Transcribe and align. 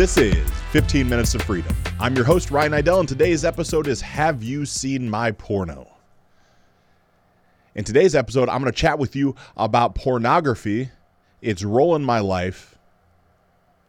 This 0.00 0.16
is 0.16 0.50
15 0.70 1.06
Minutes 1.06 1.34
of 1.34 1.42
Freedom. 1.42 1.76
I'm 1.98 2.16
your 2.16 2.24
host, 2.24 2.50
Ryan 2.50 2.72
Idell, 2.72 3.00
and 3.00 3.06
today's 3.06 3.44
episode 3.44 3.86
is 3.86 4.00
Have 4.00 4.42
You 4.42 4.64
Seen 4.64 5.10
My 5.10 5.30
Porno? 5.30 5.92
In 7.74 7.84
today's 7.84 8.14
episode, 8.14 8.48
I'm 8.48 8.62
going 8.62 8.72
to 8.72 8.78
chat 8.78 8.98
with 8.98 9.14
you 9.14 9.34
about 9.58 9.94
pornography, 9.94 10.88
its 11.42 11.62
role 11.62 11.94
in 11.96 12.02
my 12.02 12.18
life, 12.18 12.78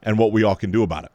and 0.03 0.17
what 0.19 0.33
we 0.33 0.43
all 0.43 0.57
can 0.57 0.69
do 0.69 0.83
about 0.83 1.05
it. 1.05 1.13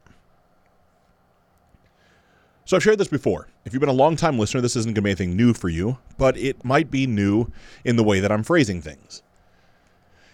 So, 2.65 2.75
I've 2.75 2.81
shared 2.81 2.97
this 2.97 3.07
before. 3.07 3.49
If 3.65 3.73
you've 3.73 3.81
been 3.81 3.89
a 3.89 3.93
long-time 3.93 4.39
listener, 4.39 4.61
this 4.61 4.75
isn't 4.75 4.95
going 4.95 4.95
to 4.95 5.01
be 5.03 5.11
anything 5.11 5.37
new 5.37 5.53
for 5.53 5.69
you, 5.69 5.99
but 6.17 6.35
it 6.37 6.65
might 6.65 6.89
be 6.89 7.05
new 7.05 7.51
in 7.85 7.97
the 7.97 8.03
way 8.03 8.19
that 8.19 8.31
I'm 8.31 8.41
phrasing 8.41 8.81
things. 8.81 9.21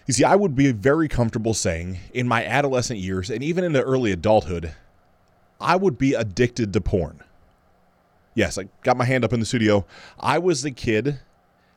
You 0.06 0.12
see, 0.12 0.24
I 0.24 0.36
would 0.36 0.54
be 0.54 0.70
very 0.72 1.08
comfortable 1.08 1.54
saying 1.54 1.98
in 2.12 2.28
my 2.28 2.44
adolescent 2.44 3.00
years 3.00 3.30
and 3.30 3.42
even 3.42 3.64
into 3.64 3.82
early 3.82 4.12
adulthood, 4.12 4.74
I 5.60 5.76
would 5.76 5.96
be 5.96 6.12
addicted 6.12 6.72
to 6.74 6.80
porn. 6.80 7.20
Yes, 8.34 8.58
I 8.58 8.68
got 8.82 8.96
my 8.96 9.04
hand 9.04 9.24
up 9.24 9.32
in 9.32 9.40
the 9.40 9.46
studio. 9.46 9.86
I 10.20 10.38
was 10.38 10.62
the 10.62 10.72
kid 10.72 11.20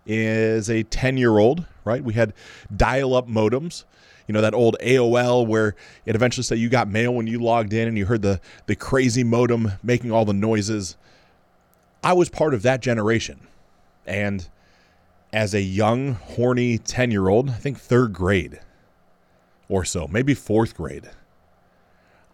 as 0.08 0.70
a 0.70 0.84
10 0.84 1.17
year 1.17 1.38
old, 1.38 1.66
right? 1.86 2.03
We 2.03 2.13
had 2.13 2.34
dial 2.76 3.16
up 3.16 3.27
modems, 3.27 3.86
you 4.28 4.34
know, 4.34 4.41
that 4.41 4.53
old 4.53 4.75
AOL 4.81 5.48
where 5.48 5.75
it 6.05 6.16
eventually 6.16 6.44
said 6.44 6.58
you 6.58 6.70
got 6.70 6.89
mail 6.89 7.14
when 7.14 7.28
you 7.28 7.39
logged 7.39 7.72
in 7.72 7.88
and 7.88 7.98
you 7.98 8.05
heard 8.05 8.23
the, 8.23 8.41
the 8.66 8.75
crazy 8.75 9.23
modem 9.23 9.73
making 9.84 10.12
all 10.12 10.25
the 10.25 10.34
noises. 10.34 10.97
I 12.03 12.14
was 12.14 12.28
part 12.28 12.53
of 12.53 12.64
that 12.64 12.81
generation. 12.81 13.47
And 14.06 14.47
as 15.33 15.53
a 15.53 15.61
young, 15.61 16.14
horny 16.14 16.78
10 16.78 17.11
year 17.11 17.28
old, 17.28 17.50
I 17.50 17.53
think 17.53 17.80
third 17.80 18.14
grade 18.14 18.59
or 19.69 19.84
so, 19.84 20.08
maybe 20.08 20.34
fourth 20.34 20.75
grade, 20.75 21.09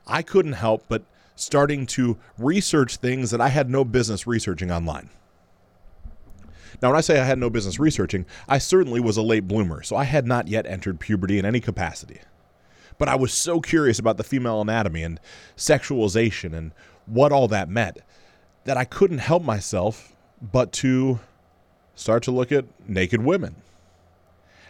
I 0.06 0.22
couldn't 0.22 0.54
help 0.54 0.86
but 0.88 1.04
starting 1.36 1.86
to 1.88 2.18
research 2.38 2.98
things 2.98 3.32
that 3.32 3.42
I 3.42 3.50
had 3.50 3.70
no 3.70 3.84
business 3.84 4.28
researching 4.28 4.72
online. 4.72 5.10
Now, 6.82 6.90
when 6.90 6.98
I 6.98 7.02
say 7.02 7.20
I 7.20 7.26
had 7.26 7.40
no 7.40 7.50
business 7.50 7.80
researching, 7.80 8.26
I 8.48 8.58
certainly 8.58 9.00
was 9.00 9.18
a 9.18 9.22
late 9.22 9.48
bloomer, 9.48 9.84
so 9.84 9.96
I 9.96 10.04
had 10.04 10.28
not 10.28 10.48
yet 10.48 10.66
entered 10.66 11.00
puberty 11.00 11.40
in 11.40 11.46
any 11.46 11.60
capacity. 11.60 12.20
But 12.98 13.10
I 13.10 13.16
was 13.16 13.34
so 13.34 13.62
curious 13.62 14.00
about 14.00 14.18
the 14.18 14.24
female 14.24 14.62
anatomy 14.62 15.04
and 15.04 15.20
sexualization 15.56 16.54
and 16.54 16.72
what 17.06 17.32
all 17.32 17.48
that 17.48 17.70
meant 17.70 18.00
that 18.66 18.78
I 18.78 18.86
couldn't 18.86 19.20
help 19.20 19.44
myself 19.44 20.16
but 20.42 20.72
to 20.74 21.20
start 21.96 22.24
to 22.24 22.32
look 22.32 22.52
at 22.52 22.66
naked 22.88 23.24
women. 23.24 23.56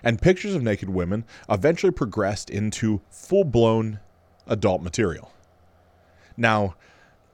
And 0.03 0.21
pictures 0.21 0.53
of 0.53 0.63
naked 0.63 0.89
women 0.89 1.23
eventually 1.49 1.91
progressed 1.91 2.49
into 2.49 3.01
full 3.09 3.45
blown 3.45 3.99
adult 4.47 4.81
material. 4.81 5.31
Now, 6.35 6.75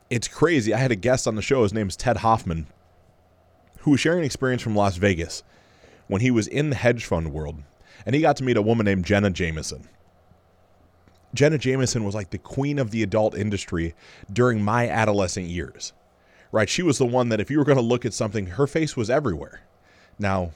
it's 0.09 0.27
crazy. 0.27 0.73
I 0.73 0.77
had 0.77 0.91
a 0.91 0.95
guest 0.95 1.27
on 1.27 1.35
the 1.35 1.41
show. 1.41 1.63
His 1.63 1.73
name 1.73 1.87
is 1.87 1.95
Ted 1.95 2.17
Hoffman, 2.17 2.67
who 3.79 3.91
was 3.91 3.99
sharing 3.99 4.19
an 4.19 4.25
experience 4.25 4.61
from 4.61 4.75
Las 4.75 4.97
Vegas 4.97 5.43
when 6.07 6.21
he 6.21 6.31
was 6.31 6.47
in 6.47 6.69
the 6.69 6.75
hedge 6.75 7.05
fund 7.05 7.31
world. 7.31 7.63
And 8.05 8.15
he 8.15 8.21
got 8.21 8.37
to 8.37 8.43
meet 8.43 8.57
a 8.57 8.61
woman 8.61 8.85
named 8.85 9.05
Jenna 9.05 9.29
Jameson. 9.29 9.87
Jenna 11.33 11.57
Jameson 11.57 12.03
was 12.03 12.15
like 12.15 12.31
the 12.31 12.37
queen 12.37 12.79
of 12.79 12.91
the 12.91 13.03
adult 13.03 13.35
industry 13.35 13.93
during 14.31 14.61
my 14.63 14.89
adolescent 14.89 15.47
years. 15.47 15.93
Right? 16.51 16.69
She 16.69 16.81
was 16.81 16.97
the 16.97 17.05
one 17.05 17.29
that 17.29 17.39
if 17.39 17.51
you 17.51 17.59
were 17.59 17.65
going 17.65 17.77
to 17.77 17.83
look 17.83 18.05
at 18.05 18.13
something, 18.13 18.47
her 18.47 18.65
face 18.65 18.97
was 18.97 19.09
everywhere. 19.09 19.61
Now, 20.19 20.52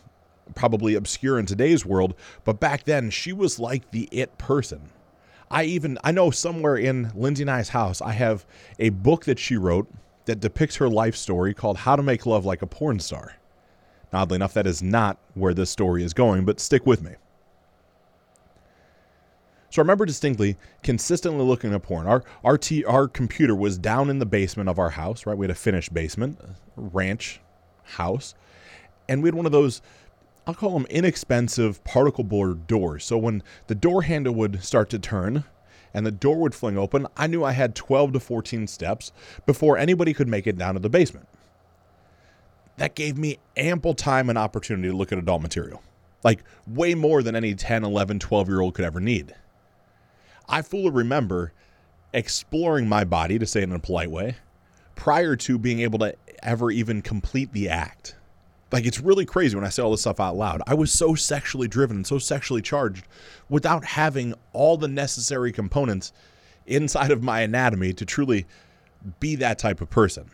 probably 0.56 0.94
obscure 0.94 1.40
in 1.40 1.46
today's 1.46 1.86
world, 1.86 2.14
but 2.44 2.60
back 2.60 2.84
then 2.84 3.10
she 3.10 3.32
was 3.32 3.60
like 3.60 3.90
the 3.92 4.10
it 4.12 4.38
person. 4.38 4.90
I 5.50 5.64
even 5.64 5.98
I 6.04 6.12
know 6.12 6.32
somewhere 6.32 6.76
in 6.76 7.12
Lindsay 7.16 7.44
and 7.44 7.52
I's 7.52 7.70
house 7.70 8.02
I 8.02 8.12
have 8.12 8.46
a 8.80 8.90
book 8.90 9.26
that 9.26 9.40
she 9.40 9.56
wrote 9.56 9.88
that 10.26 10.40
depicts 10.40 10.78
her 10.78 10.90
life 10.90 11.16
story 11.16 11.54
called 11.54 11.78
How 11.78 11.96
to 11.96 12.04
Make 12.04 12.26
Love 12.26 12.46
Like 12.46 12.62
a 12.62 12.68
Porn 12.68 13.00
Star. 13.00 13.36
Now, 14.12 14.22
oddly 14.22 14.36
enough, 14.36 14.54
that 14.54 14.68
is 14.68 14.84
not 14.84 15.18
where 15.34 15.54
this 15.54 15.70
story 15.70 16.04
is 16.04 16.14
going, 16.14 16.46
but 16.46 16.60
stick 16.60 16.86
with 16.86 17.02
me. 17.02 17.12
So 19.70 19.82
I 19.82 19.84
remember 19.84 20.06
distinctly 20.06 20.58
consistently 20.84 21.44
looking 21.44 21.74
at 21.74 21.82
porn. 21.82 22.06
Our 22.06 22.24
our, 22.44 22.58
t- 22.58 22.86
our 22.86 23.08
computer 23.08 23.56
was 23.56 23.78
down 23.78 24.10
in 24.10 24.20
the 24.20 24.26
basement 24.26 24.70
of 24.70 24.78
our 24.78 24.92
house, 24.92 25.26
right? 25.26 25.38
We 25.38 25.46
had 25.46 25.52
a 25.52 25.56
finished 25.56 25.94
basement, 25.94 26.40
ranch 26.76 27.42
house 27.84 28.36
and 29.08 29.22
we 29.22 29.28
had 29.28 29.36
one 29.36 29.46
of 29.46 29.52
those 29.52 29.82
I'll 30.46 30.54
call 30.54 30.72
them 30.72 30.88
inexpensive 30.90 31.84
particle 31.84 32.24
board 32.24 32.68
doors. 32.68 33.06
So 33.06 33.18
when 33.18 33.44
the 33.68 33.76
door 33.76 34.02
handle 34.02 34.36
would 34.36 34.64
start 34.64 34.90
to 34.90 35.00
turn 35.00 35.46
and 35.94 36.06
the 36.06 36.12
door 36.12 36.38
would 36.38 36.54
fling 36.54 36.78
open, 36.78 37.08
I 37.16 37.28
knew 37.28 37.44
I 37.44 37.54
had 37.54 37.76
12 37.76 38.14
to 38.14 38.20
14 38.20 38.68
steps 38.68 39.14
before 39.46 39.78
anybody 39.78 40.14
could 40.14 40.28
make 40.28 40.46
it 40.46 40.58
down 40.58 40.74
to 40.74 40.82
the 40.82 40.90
basement. 40.90 41.28
That 42.78 42.96
gave 42.96 43.18
me 43.18 43.38
ample 43.56 43.94
time 43.94 44.30
and 44.30 44.38
opportunity 44.38 44.90
to 44.90 44.96
look 44.98 45.12
at 45.12 45.18
adult 45.18 45.42
material. 45.42 45.82
Like 46.24 46.44
way 46.68 46.96
more 46.96 47.24
than 47.24 47.36
any 47.36 47.56
10, 47.56 47.86
11, 47.86 48.20
12 48.20 48.50
year 48.50 48.60
old 48.60 48.74
could 48.74 48.86
ever 48.86 49.00
need. 49.00 49.34
I 50.50 50.62
fully 50.62 50.90
remember 50.90 51.54
exploring 52.14 52.88
my 52.90 53.06
body, 53.06 53.40
to 53.40 53.46
say 53.46 53.62
it 53.62 53.64
in 53.64 53.74
a 53.74 53.80
polite 53.80 54.12
way, 54.12 54.36
prior 54.96 55.36
to 55.38 55.58
being 55.58 55.80
able 55.80 56.00
to 56.00 56.16
ever 56.42 56.70
even 56.70 57.02
complete 57.02 57.54
the 57.54 57.70
act. 57.70 58.16
Like 58.74 58.88
it's 58.88 59.00
really 59.00 59.28
crazy 59.28 59.56
when 59.56 59.64
I 59.64 59.70
say 59.70 59.84
all 59.84 59.92
this 59.92 60.02
stuff 60.02 60.20
out 60.20 60.36
loud. 60.36 60.64
I 60.66 60.74
was 60.74 60.92
so 60.92 61.14
sexually 61.14 61.68
driven 61.68 61.98
and 61.98 62.08
so 62.08 62.18
sexually 62.18 62.64
charged 62.64 63.06
without 63.48 63.86
having 63.86 64.34
all 64.52 64.78
the 64.78 64.88
necessary 64.88 65.52
components 65.52 66.12
inside 66.66 67.12
of 67.12 67.22
my 67.22 67.42
anatomy 67.42 67.94
to 67.94 68.04
truly 68.04 68.48
be 69.20 69.36
that 69.36 69.60
type 69.60 69.80
of 69.80 69.92
person. 69.92 70.32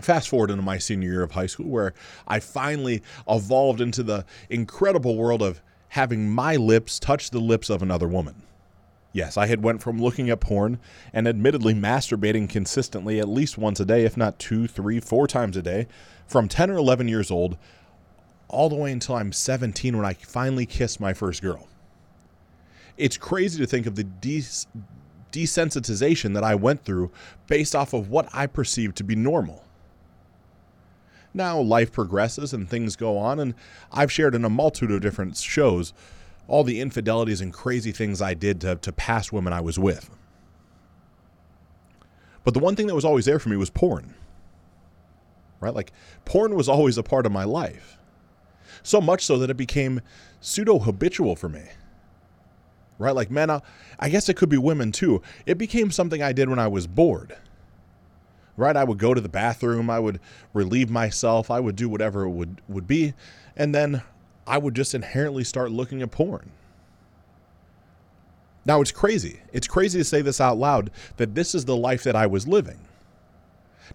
Fast 0.00 0.28
forward 0.28 0.52
into 0.52 0.62
my 0.62 0.78
senior 0.78 1.10
year 1.10 1.22
of 1.24 1.32
high 1.32 1.46
school, 1.46 1.66
where 1.66 1.92
I 2.28 2.38
finally 2.38 3.02
evolved 3.28 3.80
into 3.80 4.04
the 4.04 4.24
incredible 4.48 5.16
world 5.16 5.42
of 5.42 5.60
having 5.88 6.30
my 6.30 6.54
lips 6.54 7.00
touch 7.00 7.30
the 7.30 7.40
lips 7.40 7.68
of 7.68 7.82
another 7.82 8.06
woman. 8.06 8.44
Yes, 9.12 9.36
I 9.36 9.46
had 9.46 9.62
went 9.62 9.82
from 9.82 10.00
looking 10.00 10.30
at 10.30 10.40
porn 10.40 10.78
and 11.12 11.26
admittedly 11.26 11.74
masturbating 11.74 12.48
consistently 12.48 13.18
at 13.18 13.28
least 13.28 13.58
once 13.58 13.80
a 13.80 13.84
day, 13.84 14.04
if 14.04 14.16
not 14.16 14.38
two, 14.38 14.68
three, 14.68 15.00
four 15.00 15.26
times 15.26 15.56
a 15.56 15.62
day, 15.62 15.88
from 16.26 16.46
10 16.46 16.70
or 16.70 16.76
11 16.76 17.08
years 17.08 17.30
old 17.30 17.58
all 18.46 18.68
the 18.68 18.76
way 18.76 18.92
until 18.92 19.16
I'm 19.16 19.32
17 19.32 19.96
when 19.96 20.06
I 20.06 20.14
finally 20.14 20.66
kissed 20.66 21.00
my 21.00 21.12
first 21.12 21.42
girl. 21.42 21.66
It's 22.96 23.16
crazy 23.16 23.58
to 23.58 23.66
think 23.66 23.86
of 23.86 23.96
the 23.96 24.04
des- 24.04 24.66
desensitization 25.32 26.34
that 26.34 26.44
I 26.44 26.54
went 26.54 26.84
through 26.84 27.10
based 27.46 27.74
off 27.74 27.92
of 27.92 28.10
what 28.10 28.28
I 28.32 28.46
perceived 28.46 28.96
to 28.98 29.04
be 29.04 29.16
normal. 29.16 29.64
Now, 31.32 31.60
life 31.60 31.92
progresses 31.92 32.52
and 32.52 32.68
things 32.68 32.96
go 32.96 33.16
on, 33.16 33.38
and 33.38 33.54
I've 33.92 34.10
shared 34.10 34.34
in 34.34 34.44
a 34.44 34.50
multitude 34.50 34.90
of 34.90 35.00
different 35.00 35.36
shows 35.36 35.92
all 36.50 36.64
the 36.64 36.80
infidelities 36.80 37.40
and 37.40 37.52
crazy 37.52 37.92
things 37.92 38.20
I 38.20 38.34
did 38.34 38.60
to, 38.60 38.76
to 38.76 38.92
past 38.92 39.32
women 39.32 39.52
I 39.52 39.60
was 39.60 39.78
with. 39.78 40.10
But 42.44 42.54
the 42.54 42.60
one 42.60 42.76
thing 42.76 42.86
that 42.88 42.94
was 42.94 43.04
always 43.04 43.24
there 43.24 43.38
for 43.38 43.48
me 43.48 43.56
was 43.56 43.70
porn 43.70 44.14
right? 45.60 45.74
Like 45.74 45.92
porn 46.24 46.54
was 46.54 46.68
always 46.68 46.98
a 46.98 47.02
part 47.02 47.26
of 47.26 47.32
my 47.32 47.44
life. 47.44 47.98
So 48.82 49.00
much 49.00 49.24
so 49.24 49.38
that 49.38 49.50
it 49.50 49.56
became 49.56 50.00
pseudo 50.40 50.78
habitual 50.78 51.36
for 51.36 51.48
me. 51.48 51.64
Right? 52.98 53.14
Like 53.14 53.30
men, 53.30 53.50
I 53.98 54.08
guess 54.08 54.28
it 54.28 54.36
could 54.36 54.48
be 54.48 54.58
women 54.58 54.92
too. 54.92 55.22
It 55.46 55.58
became 55.58 55.90
something 55.90 56.22
I 56.22 56.32
did 56.32 56.48
when 56.48 56.58
I 56.58 56.68
was 56.68 56.86
bored. 56.86 57.36
Right? 58.56 58.76
I 58.76 58.84
would 58.84 58.98
go 58.98 59.14
to 59.14 59.20
the 59.20 59.28
bathroom, 59.28 59.88
I 59.88 59.98
would 59.98 60.20
relieve 60.52 60.90
myself, 60.90 61.50
I 61.50 61.60
would 61.60 61.76
do 61.76 61.88
whatever 61.88 62.24
it 62.24 62.30
would 62.30 62.60
would 62.68 62.86
be, 62.86 63.14
and 63.56 63.74
then 63.74 64.02
I 64.50 64.58
would 64.58 64.74
just 64.74 64.96
inherently 64.96 65.44
start 65.44 65.70
looking 65.70 66.02
at 66.02 66.10
porn. 66.10 66.50
Now 68.66 68.80
it's 68.80 68.90
crazy. 68.90 69.40
It's 69.52 69.68
crazy 69.68 70.00
to 70.00 70.04
say 70.04 70.22
this 70.22 70.40
out 70.40 70.58
loud 70.58 70.90
that 71.18 71.36
this 71.36 71.54
is 71.54 71.64
the 71.64 71.76
life 71.76 72.02
that 72.02 72.16
I 72.16 72.26
was 72.26 72.48
living. 72.48 72.80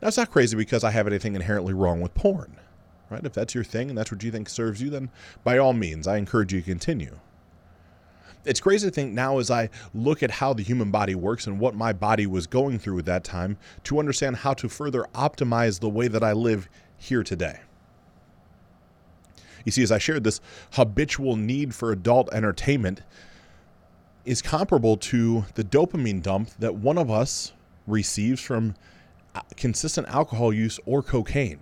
Now, 0.02 0.08
it's 0.08 0.18
not 0.18 0.32
crazy 0.32 0.56
because 0.56 0.86
I 0.86 0.92
have 0.92 1.08
anything 1.08 1.36
inherently 1.36 1.74
wrong 1.74 2.00
with 2.00 2.14
porn, 2.16 2.56
right? 3.10 3.26
If 3.26 3.34
that's 3.34 3.54
your 3.54 3.66
thing 3.66 3.90
and 3.90 3.98
that's 3.98 4.12
what 4.12 4.24
you 4.24 4.32
think 4.32 4.48
serves 4.48 4.82
you, 4.82 4.90
then 4.90 5.10
by 5.44 5.58
all 5.58 5.74
means, 5.74 6.08
I 6.08 6.18
encourage 6.18 6.54
you 6.54 6.62
to 6.62 6.66
continue. 6.66 7.20
It's 8.46 8.62
crazy 8.62 8.88
to 8.88 8.94
think 8.94 9.14
now 9.14 9.40
as 9.40 9.52
I 9.52 9.70
look 9.94 10.24
at 10.24 10.32
how 10.32 10.54
the 10.54 10.64
human 10.64 10.90
body 10.90 11.16
works 11.16 11.48
and 11.48 11.60
what 11.60 11.76
my 11.76 11.92
body 11.92 12.28
was 12.28 12.48
going 12.48 12.80
through 12.80 13.00
at 13.00 13.06
that 13.06 13.24
time 13.26 13.58
to 13.86 14.00
understand 14.00 14.38
how 14.38 14.54
to 14.56 14.70
further 14.70 15.06
optimize 15.14 15.80
the 15.80 15.90
way 15.90 16.08
that 16.08 16.24
I 16.24 16.32
live 16.32 16.70
here 16.98 17.24
today. 17.24 17.60
You 19.66 19.72
see, 19.72 19.84
as 19.84 19.92
I 19.92 19.98
shared, 19.98 20.24
this 20.24 20.40
habitual 20.74 21.36
need 21.36 21.76
for 21.76 21.92
adult 21.92 22.32
entertainment 22.32 23.02
is 24.24 24.42
comparable 24.42 24.98
to 24.98 25.46
the 25.56 25.64
dopamine 25.64 26.22
dump 26.22 26.52
that 26.60 26.76
one 26.76 26.98
of 26.98 27.12
us 27.12 27.54
receives 27.86 28.42
from 28.42 28.76
uh, 29.34 29.42
consistent 29.58 30.08
alcohol 30.08 30.54
use 30.54 30.80
or 30.86 31.04
cocaine. 31.04 31.60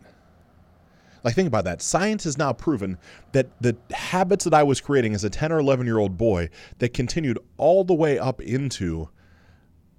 Like, 1.24 1.36
think 1.36 1.48
about 1.48 1.64
that. 1.64 1.82
Science 1.82 2.26
has 2.26 2.38
now 2.38 2.52
proven 2.52 2.98
that 3.32 3.48
the 3.62 3.78
habits 3.94 4.44
that 4.44 4.54
I 4.54 4.64
was 4.64 4.82
creating 4.82 5.16
as 5.16 5.24
a 5.24 5.30
10 5.30 5.54
or 5.54 5.60
11 5.60 5.86
year 5.86 5.98
old 5.98 6.18
boy 6.18 6.50
that 6.80 6.94
continued 6.94 7.40
all 7.58 7.86
the 7.86 7.94
way 7.94 8.20
up 8.20 8.42
into 8.42 9.10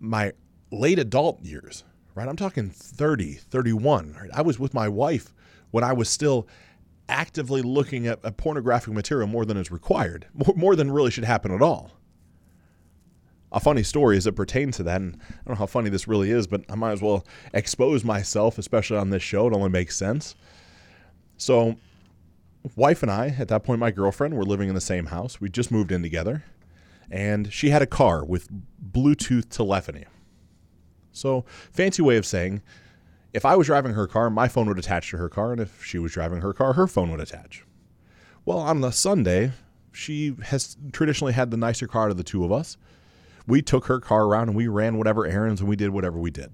my 0.00 0.32
late 0.70 0.98
adult 0.98 1.42
years, 1.42 1.84
right? 2.14 2.28
I'm 2.28 2.36
talking 2.36 2.68
30, 2.68 3.34
31. 3.34 4.16
Right? 4.20 4.30
I 4.34 4.42
was 4.42 4.58
with 4.58 4.74
my 4.74 4.88
wife 4.88 5.32
when 5.70 5.82
I 5.82 5.94
was 5.94 6.10
still 6.10 6.46
actively 7.08 7.62
looking 7.62 8.06
at, 8.06 8.24
at 8.24 8.36
pornographic 8.36 8.92
material 8.92 9.28
more 9.28 9.44
than 9.44 9.56
is 9.56 9.70
required, 9.70 10.26
more, 10.32 10.54
more 10.56 10.76
than 10.76 10.90
really 10.90 11.10
should 11.10 11.24
happen 11.24 11.52
at 11.52 11.62
all. 11.62 11.92
A 13.52 13.60
funny 13.60 13.84
story 13.84 14.16
as 14.16 14.26
it 14.26 14.34
pertains 14.34 14.76
to 14.78 14.82
that, 14.82 15.00
and 15.00 15.16
I 15.30 15.34
don't 15.46 15.50
know 15.50 15.54
how 15.54 15.66
funny 15.66 15.88
this 15.88 16.08
really 16.08 16.30
is, 16.30 16.46
but 16.46 16.64
I 16.68 16.74
might 16.74 16.92
as 16.92 17.02
well 17.02 17.24
expose 17.52 18.02
myself, 18.02 18.58
especially 18.58 18.96
on 18.96 19.10
this 19.10 19.22
show. 19.22 19.46
It 19.46 19.54
only 19.54 19.68
makes 19.68 19.96
sense. 19.96 20.34
So, 21.36 21.76
wife 22.74 23.02
and 23.02 23.12
I, 23.12 23.28
at 23.38 23.48
that 23.48 23.62
point, 23.62 23.78
my 23.78 23.92
girlfriend, 23.92 24.34
were 24.34 24.44
living 24.44 24.68
in 24.68 24.74
the 24.74 24.80
same 24.80 25.06
house. 25.06 25.40
We 25.40 25.50
just 25.50 25.70
moved 25.70 25.92
in 25.92 26.02
together, 26.02 26.42
and 27.10 27.52
she 27.52 27.70
had 27.70 27.80
a 27.80 27.86
car 27.86 28.24
with 28.24 28.48
Bluetooth 28.82 29.48
telephony. 29.50 30.06
So, 31.12 31.44
fancy 31.70 32.02
way 32.02 32.16
of 32.16 32.26
saying, 32.26 32.60
if 33.34 33.44
I 33.44 33.56
was 33.56 33.66
driving 33.66 33.92
her 33.94 34.06
car, 34.06 34.30
my 34.30 34.46
phone 34.46 34.68
would 34.68 34.78
attach 34.78 35.10
to 35.10 35.18
her 35.18 35.28
car, 35.28 35.50
and 35.50 35.60
if 35.60 35.84
she 35.84 35.98
was 35.98 36.12
driving 36.12 36.40
her 36.40 36.52
car, 36.52 36.74
her 36.74 36.86
phone 36.86 37.10
would 37.10 37.20
attach. 37.20 37.64
Well, 38.44 38.58
on 38.58 38.80
the 38.80 38.92
Sunday, 38.92 39.52
she 39.92 40.36
has 40.44 40.76
traditionally 40.92 41.32
had 41.32 41.50
the 41.50 41.56
nicer 41.56 41.88
car 41.88 42.08
to 42.08 42.14
the 42.14 42.22
two 42.22 42.44
of 42.44 42.52
us. 42.52 42.76
We 43.46 43.60
took 43.60 43.86
her 43.86 43.98
car 43.98 44.24
around 44.24 44.48
and 44.48 44.56
we 44.56 44.68
ran 44.68 44.96
whatever 44.96 45.26
errands 45.26 45.60
and 45.60 45.68
we 45.68 45.76
did 45.76 45.90
whatever 45.90 46.18
we 46.18 46.30
did. 46.30 46.52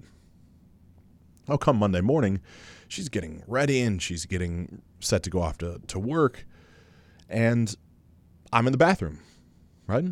Oh, 1.47 1.57
come 1.57 1.77
Monday 1.77 2.01
morning, 2.01 2.41
she's 2.87 3.09
getting 3.09 3.43
ready 3.47 3.81
and 3.81 4.01
she's 4.01 4.25
getting 4.25 4.81
set 4.99 5.23
to 5.23 5.29
go 5.29 5.41
off 5.41 5.57
to, 5.59 5.79
to 5.87 5.99
work. 5.99 6.45
And 7.29 7.73
I'm 8.51 8.67
in 8.67 8.71
the 8.71 8.77
bathroom, 8.77 9.19
right? 9.87 10.05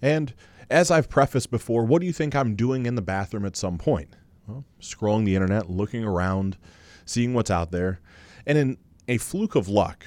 And 0.00 0.34
as 0.70 0.90
I've 0.90 1.08
prefaced 1.08 1.50
before, 1.50 1.84
what 1.84 2.00
do 2.00 2.06
you 2.06 2.12
think 2.12 2.34
I'm 2.34 2.56
doing 2.56 2.86
in 2.86 2.94
the 2.94 3.02
bathroom 3.02 3.44
at 3.44 3.56
some 3.56 3.78
point? 3.78 4.16
Scrolling 4.80 5.24
the 5.24 5.34
internet, 5.34 5.70
looking 5.70 6.04
around, 6.04 6.56
seeing 7.04 7.34
what's 7.34 7.50
out 7.50 7.70
there. 7.70 8.00
And 8.46 8.56
in 8.56 8.78
a 9.08 9.18
fluke 9.18 9.54
of 9.54 9.68
luck, 9.68 10.06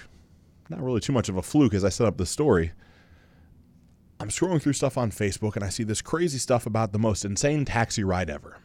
not 0.70 0.82
really 0.82 1.00
too 1.00 1.14
much 1.14 1.30
of 1.30 1.38
a 1.38 1.42
fluke 1.42 1.74
as 1.74 1.84
I 1.84 1.90
set 1.90 2.08
up 2.08 2.18
the 2.18 2.26
story, 2.26 2.72
I'm 4.20 4.30
scrolling 4.30 4.62
through 4.62 4.74
stuff 4.74 4.98
on 4.98 5.12
Facebook 5.12 5.56
and 5.56 5.64
I 5.64 5.70
see 5.70 5.84
this 5.84 6.02
crazy 6.02 6.38
stuff 6.38 6.66
about 6.66 6.94
the 6.94 7.00
most 7.00 7.26
insane 7.26 7.66
taxi 7.66 8.04
ride 8.04 8.30
ever. 8.30 8.58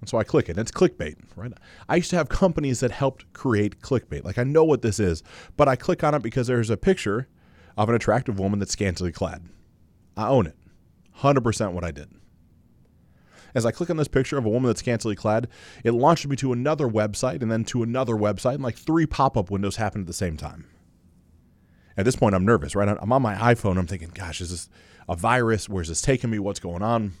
And 0.00 0.08
so 0.08 0.18
I 0.18 0.24
click 0.24 0.48
it. 0.48 0.58
It's 0.58 0.70
clickbait, 0.70 1.16
right? 1.36 1.52
I 1.88 1.96
used 1.96 2.10
to 2.10 2.16
have 2.16 2.28
companies 2.28 2.80
that 2.80 2.90
helped 2.90 3.32
create 3.32 3.80
clickbait. 3.80 4.24
Like 4.24 4.38
I 4.38 4.44
know 4.44 4.64
what 4.64 4.82
this 4.82 5.00
is, 5.00 5.22
but 5.56 5.68
I 5.68 5.76
click 5.76 6.02
on 6.04 6.14
it 6.14 6.22
because 6.22 6.46
there's 6.46 6.70
a 6.70 6.76
picture 6.76 7.28
of 7.76 7.88
an 7.88 7.94
attractive 7.94 8.38
woman 8.38 8.58
that's 8.58 8.72
scantily 8.72 9.12
clad. 9.12 9.44
I 10.16 10.28
own 10.28 10.46
it. 10.46 10.56
100% 11.20 11.72
what 11.72 11.84
I 11.84 11.90
did. 11.90 12.08
As 13.54 13.64
I 13.64 13.70
click 13.70 13.90
on 13.90 13.96
this 13.96 14.08
picture 14.08 14.38
of 14.38 14.44
a 14.44 14.50
woman 14.50 14.68
that's 14.68 14.80
scantily 14.80 15.16
clad, 15.16 15.48
it 15.84 15.92
launched 15.92 16.26
me 16.26 16.36
to 16.36 16.52
another 16.52 16.86
website 16.86 17.42
and 17.42 17.50
then 17.50 17.64
to 17.64 17.82
another 17.82 18.14
website, 18.14 18.54
and 18.54 18.62
like 18.62 18.76
three 18.76 19.06
pop 19.06 19.36
up 19.36 19.50
windows 19.50 19.76
happened 19.76 20.02
at 20.02 20.06
the 20.06 20.12
same 20.12 20.36
time. 20.36 20.66
At 21.96 22.04
this 22.04 22.16
point, 22.16 22.34
I'm 22.34 22.44
nervous, 22.44 22.76
right? 22.76 22.88
I'm 22.88 23.12
on 23.12 23.22
my 23.22 23.34
iPhone. 23.34 23.76
I'm 23.76 23.88
thinking, 23.88 24.10
gosh, 24.14 24.40
is 24.40 24.50
this 24.50 24.68
a 25.08 25.16
virus? 25.16 25.68
Where's 25.68 25.88
this 25.88 26.00
taking 26.00 26.30
me? 26.30 26.38
What's 26.38 26.60
going 26.60 26.82
on? 26.82 27.14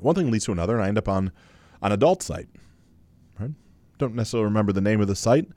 One 0.00 0.14
thing 0.14 0.30
leads 0.30 0.46
to 0.46 0.52
another, 0.52 0.74
and 0.74 0.82
I 0.82 0.88
end 0.88 0.96
up 0.96 1.08
on 1.08 1.32
an 1.82 1.92
adult 1.92 2.22
site. 2.22 2.48
Right? 3.38 3.50
Don't 3.98 4.14
necessarily 4.14 4.46
remember 4.46 4.72
the 4.72 4.80
name 4.80 5.02
of 5.02 5.06
the 5.06 5.14
site. 5.14 5.48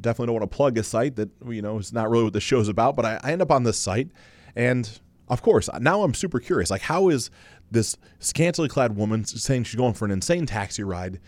Definitely 0.00 0.26
don't 0.26 0.40
want 0.40 0.50
to 0.50 0.56
plug 0.56 0.76
a 0.76 0.82
site 0.82 1.16
that 1.16 1.30
you 1.48 1.62
know 1.62 1.78
is 1.78 1.92
not 1.92 2.10
really 2.10 2.24
what 2.24 2.34
the 2.34 2.40
show's 2.40 2.68
about. 2.68 2.94
But 2.94 3.06
I, 3.06 3.20
I 3.22 3.32
end 3.32 3.40
up 3.40 3.50
on 3.50 3.62
this 3.62 3.78
site, 3.78 4.10
and 4.54 5.00
of 5.28 5.40
course, 5.40 5.70
now 5.80 6.02
I'm 6.02 6.12
super 6.12 6.40
curious. 6.40 6.70
Like, 6.70 6.82
how 6.82 7.08
is 7.08 7.30
this 7.70 7.96
scantily 8.18 8.68
clad 8.68 8.96
woman 8.96 9.24
saying 9.24 9.64
she's 9.64 9.76
going 9.76 9.94
for 9.94 10.04
an 10.04 10.10
insane 10.10 10.46
taxi 10.46 10.82
ride? 10.82 11.20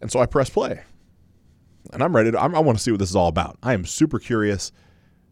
And 0.00 0.10
so 0.10 0.20
I 0.20 0.26
press 0.26 0.50
play, 0.50 0.82
and 1.92 2.02
I'm 2.02 2.14
ready. 2.14 2.30
To, 2.30 2.38
I'm, 2.38 2.54
I 2.54 2.58
want 2.58 2.76
to 2.76 2.82
see 2.82 2.90
what 2.90 3.00
this 3.00 3.10
is 3.10 3.16
all 3.16 3.28
about. 3.28 3.56
I 3.62 3.72
am 3.72 3.84
super 3.84 4.18
curious. 4.18 4.72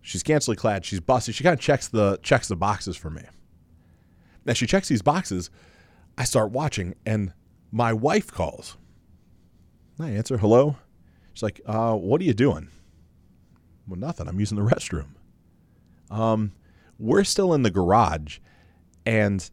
She's 0.00 0.20
scantily 0.20 0.56
clad. 0.56 0.84
She's 0.84 1.00
busty. 1.00 1.34
She 1.34 1.44
kind 1.44 1.54
of 1.54 1.60
checks 1.60 1.88
the 1.88 2.18
checks 2.22 2.48
the 2.48 2.56
boxes 2.56 2.96
for 2.96 3.10
me. 3.10 3.22
Now 4.44 4.54
she 4.54 4.66
checks 4.66 4.88
these 4.88 5.02
boxes. 5.02 5.50
I 6.16 6.24
start 6.24 6.50
watching, 6.52 6.94
and 7.06 7.32
my 7.70 7.92
wife 7.92 8.30
calls. 8.30 8.76
I 10.00 10.10
answer, 10.10 10.36
hello. 10.38 10.76
She's 11.32 11.42
like, 11.42 11.60
uh, 11.66 11.94
what 11.94 12.20
are 12.20 12.24
you 12.24 12.34
doing? 12.34 12.68
Well, 13.86 13.98
nothing. 13.98 14.28
I'm 14.28 14.40
using 14.40 14.56
the 14.56 14.64
restroom. 14.64 15.14
Um, 16.10 16.52
we're 16.98 17.24
still 17.24 17.54
in 17.54 17.62
the 17.62 17.70
garage, 17.70 18.38
and 19.06 19.48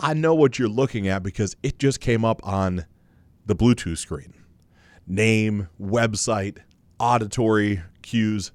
I 0.00 0.14
know 0.14 0.34
what 0.34 0.58
you're 0.58 0.68
looking 0.68 1.08
at 1.08 1.22
because 1.22 1.56
it 1.62 1.78
just 1.78 2.00
came 2.00 2.24
up 2.24 2.40
on 2.46 2.86
the 3.46 3.54
Bluetooth 3.54 3.98
screen. 3.98 4.34
Name, 5.06 5.68
website, 5.80 6.58
auditory 6.98 7.82
cues. 8.02 8.52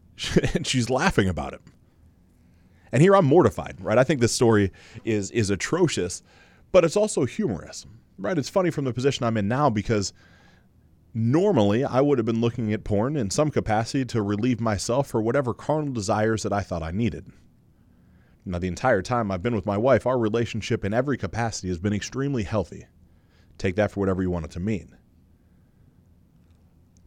and 0.54 0.66
she's 0.66 0.90
laughing 0.90 1.28
about 1.28 1.54
it. 1.54 1.60
And 2.90 3.02
here 3.02 3.14
I'm 3.14 3.26
mortified, 3.26 3.76
right? 3.80 3.98
I 3.98 4.04
think 4.04 4.20
this 4.20 4.34
story 4.34 4.72
is 5.04 5.30
is 5.30 5.50
atrocious, 5.50 6.22
but 6.72 6.84
it's 6.84 6.96
also 6.96 7.26
humorous, 7.26 7.86
right? 8.18 8.38
It's 8.38 8.48
funny 8.48 8.70
from 8.70 8.84
the 8.84 8.92
position 8.92 9.24
I'm 9.24 9.36
in 9.36 9.46
now 9.46 9.68
because 9.70 10.12
normally 11.12 11.84
I 11.84 12.00
would 12.00 12.18
have 12.18 12.26
been 12.26 12.40
looking 12.40 12.72
at 12.72 12.84
porn 12.84 13.16
in 13.16 13.30
some 13.30 13.50
capacity 13.50 14.04
to 14.06 14.22
relieve 14.22 14.60
myself 14.60 15.08
for 15.08 15.20
whatever 15.20 15.52
carnal 15.52 15.92
desires 15.92 16.42
that 16.42 16.52
I 16.52 16.62
thought 16.62 16.82
I 16.82 16.90
needed. 16.90 17.30
Now, 18.48 18.58
the 18.58 18.66
entire 18.66 19.02
time 19.02 19.30
I've 19.30 19.42
been 19.42 19.54
with 19.54 19.66
my 19.66 19.76
wife, 19.76 20.06
our 20.06 20.18
relationship 20.18 20.82
in 20.82 20.94
every 20.94 21.18
capacity 21.18 21.68
has 21.68 21.78
been 21.78 21.92
extremely 21.92 22.44
healthy. 22.44 22.86
Take 23.58 23.76
that 23.76 23.90
for 23.90 24.00
whatever 24.00 24.22
you 24.22 24.30
want 24.30 24.46
it 24.46 24.50
to 24.52 24.60
mean. 24.60 24.96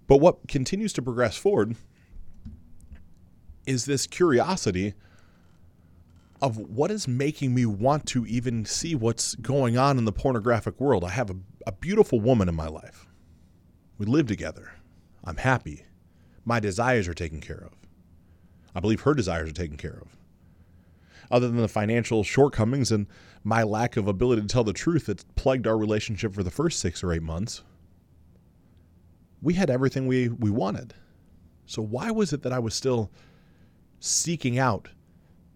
But 0.06 0.18
what 0.18 0.48
continues 0.48 0.94
to 0.94 1.02
progress 1.02 1.38
forward 1.38 1.76
is 3.66 3.86
this 3.86 4.06
curiosity 4.06 4.94
of 6.42 6.58
what 6.58 6.92
is 6.92 7.08
making 7.08 7.56
me 7.56 7.66
want 7.66 8.06
to 8.08 8.26
even 8.28 8.66
see 8.66 8.94
what's 8.94 9.36
going 9.36 9.78
on 9.78 9.98
in 9.98 10.06
the 10.06 10.12
pornographic 10.12 10.80
world. 10.80 11.04
I 11.04 11.10
have 11.10 11.32
a, 11.32 11.36
a 11.66 11.72
beautiful 11.72 12.20
woman 12.20 12.50
in 12.50 12.56
my 12.56 12.68
life. 12.68 13.08
We 13.98 14.06
live 14.06 14.28
together. 14.28 14.74
I'm 15.24 15.38
happy. 15.38 15.86
My 16.46 16.60
desires 16.60 17.08
are 17.08 17.14
taken 17.14 17.42
care 17.42 17.64
of. 17.64 17.74
I 18.76 18.80
believe 18.80 19.02
her 19.02 19.14
desires 19.14 19.50
are 19.50 19.54
taken 19.54 19.78
care 19.78 20.00
of. 20.02 20.18
Other 21.32 21.48
than 21.48 21.58
the 21.58 21.68
financial 21.68 22.24
shortcomings 22.24 22.92
and 22.92 23.08
my 23.44 23.64
lack 23.64 23.96
of 23.96 24.08
ability 24.08 24.42
to 24.42 24.48
tell 24.48 24.64
the 24.64 24.74
truth 24.74 25.06
that 25.06 25.24
plagued 25.36 25.66
our 25.66 25.78
relationship 25.78 26.34
for 26.34 26.44
the 26.44 26.52
first 26.52 26.80
six 26.80 27.04
or 27.04 27.14
eight 27.14 27.24
months, 27.24 27.64
we 29.42 29.54
had 29.54 29.70
everything 29.70 30.08
we, 30.08 30.28
we 30.28 30.50
wanted. 30.52 30.94
So 31.66 31.82
why 31.82 32.12
was 32.12 32.34
it 32.34 32.44
that 32.44 32.52
I 32.52 32.60
was 32.60 32.76
still 32.76 33.12
seeking 34.00 34.60
out 34.60 34.90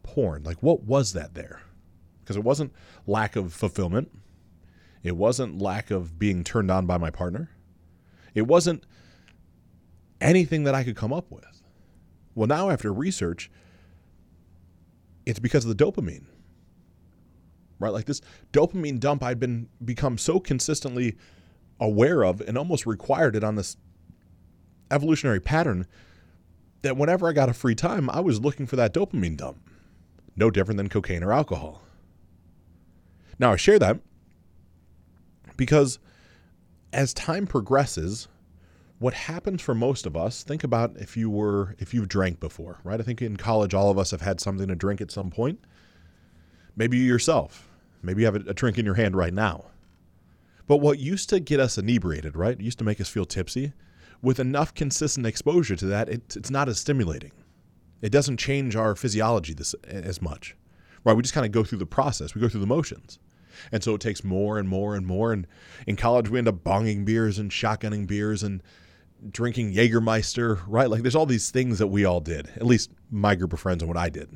porn? 0.01 0.44
Like, 0.44 0.63
what 0.63 0.84
was 0.84 1.13
that 1.13 1.34
there? 1.34 1.62
Because 2.22 2.38
it 2.38 2.44
wasn't 2.44 2.74
lack 3.05 3.36
of 3.36 3.53
fulfillment. 3.53 4.10
It 5.03 5.17
wasn't 5.17 5.62
lack 5.62 5.91
of 5.91 6.17
being 6.17 6.44
turned 6.44 6.72
on 6.72 6.86
by 6.86 6.98
my 6.98 7.12
partner. 7.12 7.51
It 8.34 8.48
wasn't 8.48 8.86
anything 10.22 10.63
that 10.63 10.74
I 10.74 10.84
could 10.84 10.96
come 10.96 11.13
up 11.13 11.29
with. 11.29 11.62
Well, 12.34 12.48
now 12.48 12.70
after 12.70 12.91
research, 12.91 13.51
it's 15.25 15.39
because 15.39 15.65
of 15.65 15.75
the 15.75 15.84
dopamine. 15.84 16.25
Right? 17.79 17.94
Like 17.94 18.05
this 18.05 18.22
dopamine 18.53 19.00
dump 19.00 19.24
I'd 19.24 19.39
been 19.39 19.70
become 19.84 20.17
so 20.17 20.39
consistently 20.39 21.15
aware 21.79 22.24
of 22.24 22.41
and 22.41 22.58
almost 22.58 22.86
required 22.86 23.36
it 23.36 23.44
on 23.44 23.55
this 23.55 23.77
evolutionary 24.91 25.39
pattern 25.41 25.88
that 26.84 26.96
whenever 26.96 27.27
I 27.27 27.34
got 27.34 27.50
a 27.50 27.53
free 27.53 27.75
time, 27.75 28.10
I 28.10 28.20
was 28.20 28.39
looking 28.39 28.65
for 28.67 28.75
that 28.75 28.94
dopamine 28.94 29.38
dump. 29.38 29.58
No 30.36 30.51
different 30.51 30.77
than 30.77 30.89
cocaine 30.89 31.24
or 31.24 31.34
alcohol. 31.34 31.82
Now, 33.39 33.53
I 33.53 33.55
share 33.55 33.79
that 33.79 34.00
because 35.58 36.00
as 36.94 37.13
time 37.13 37.48
progresses, 37.48 38.27
what 38.99 39.13
happens 39.13 39.61
for 39.61 39.75
most 39.75 40.05
of 40.05 40.15
us, 40.15 40.43
think 40.43 40.63
about 40.63 40.95
if 40.97 41.17
you 41.17 41.29
were 41.29 41.75
if 41.79 41.93
you've 41.93 42.07
drank 42.07 42.39
before, 42.39 42.79
right? 42.83 42.99
I 42.99 43.03
think 43.03 43.21
in 43.21 43.37
college 43.37 43.73
all 43.73 43.89
of 43.91 43.97
us 43.97 44.11
have 44.11 44.21
had 44.21 44.39
something 44.39 44.67
to 44.67 44.75
drink 44.75 45.01
at 45.01 45.11
some 45.11 45.29
point. 45.29 45.59
Maybe 46.75 46.97
you 46.97 47.03
yourself. 47.03 47.69
Maybe 48.01 48.21
you 48.21 48.25
have 48.25 48.35
a, 48.35 48.49
a 48.49 48.53
drink 48.53 48.77
in 48.77 48.85
your 48.85 48.95
hand 48.95 49.15
right 49.15 49.33
now. 49.33 49.65
But 50.67 50.77
what 50.77 50.99
used 50.99 51.29
to 51.29 51.39
get 51.39 51.59
us 51.59 51.77
inebriated, 51.77 52.35
right? 52.35 52.59
It 52.59 52.63
used 52.63 52.79
to 52.79 52.83
make 52.83 52.99
us 52.99 53.09
feel 53.09 53.25
tipsy 53.25 53.73
with 54.21 54.39
enough 54.39 54.73
consistent 54.73 55.27
exposure 55.27 55.75
to 55.75 55.85
that, 55.85 56.09
it, 56.09 56.35
it's 56.35 56.49
not 56.49 56.67
as 56.67 56.79
stimulating. 56.79 57.31
It 58.01 58.11
doesn't 58.11 58.37
change 58.37 58.75
our 58.75 58.95
physiology 58.95 59.53
this 59.53 59.73
as 59.83 60.21
much, 60.21 60.55
right? 61.03 61.13
We 61.13 61.21
just 61.21 61.33
kind 61.33 61.45
of 61.45 61.51
go 61.51 61.63
through 61.63 61.77
the 61.79 61.85
process. 61.85 62.33
We 62.33 62.41
go 62.41 62.49
through 62.49 62.61
the 62.61 62.67
motions. 62.67 63.19
And 63.71 63.83
so 63.83 63.95
it 63.95 64.01
takes 64.01 64.23
more 64.23 64.57
and 64.57 64.67
more 64.67 64.95
and 64.95 65.05
more. 65.05 65.31
And 65.31 65.47
in 65.87 65.95
college, 65.95 66.29
we 66.29 66.39
end 66.39 66.47
up 66.47 66.63
bonging 66.63 67.05
beers 67.05 67.39
and 67.39 67.51
shotgunning 67.51 68.07
beers 68.07 68.43
and 68.43 68.61
drinking 69.31 69.74
Jägermeister, 69.74 70.62
right? 70.67 70.89
Like 70.89 71.01
there's 71.01 71.15
all 71.15 71.25
these 71.25 71.50
things 71.50 71.79
that 71.79 71.88
we 71.88 72.05
all 72.05 72.19
did, 72.19 72.48
at 72.55 72.65
least 72.65 72.91
my 73.10 73.36
group 73.36 73.53
of 73.53 73.60
friends 73.60 73.81
and 73.81 73.88
what 73.88 73.98
I 73.98 74.10
did. 74.10 74.29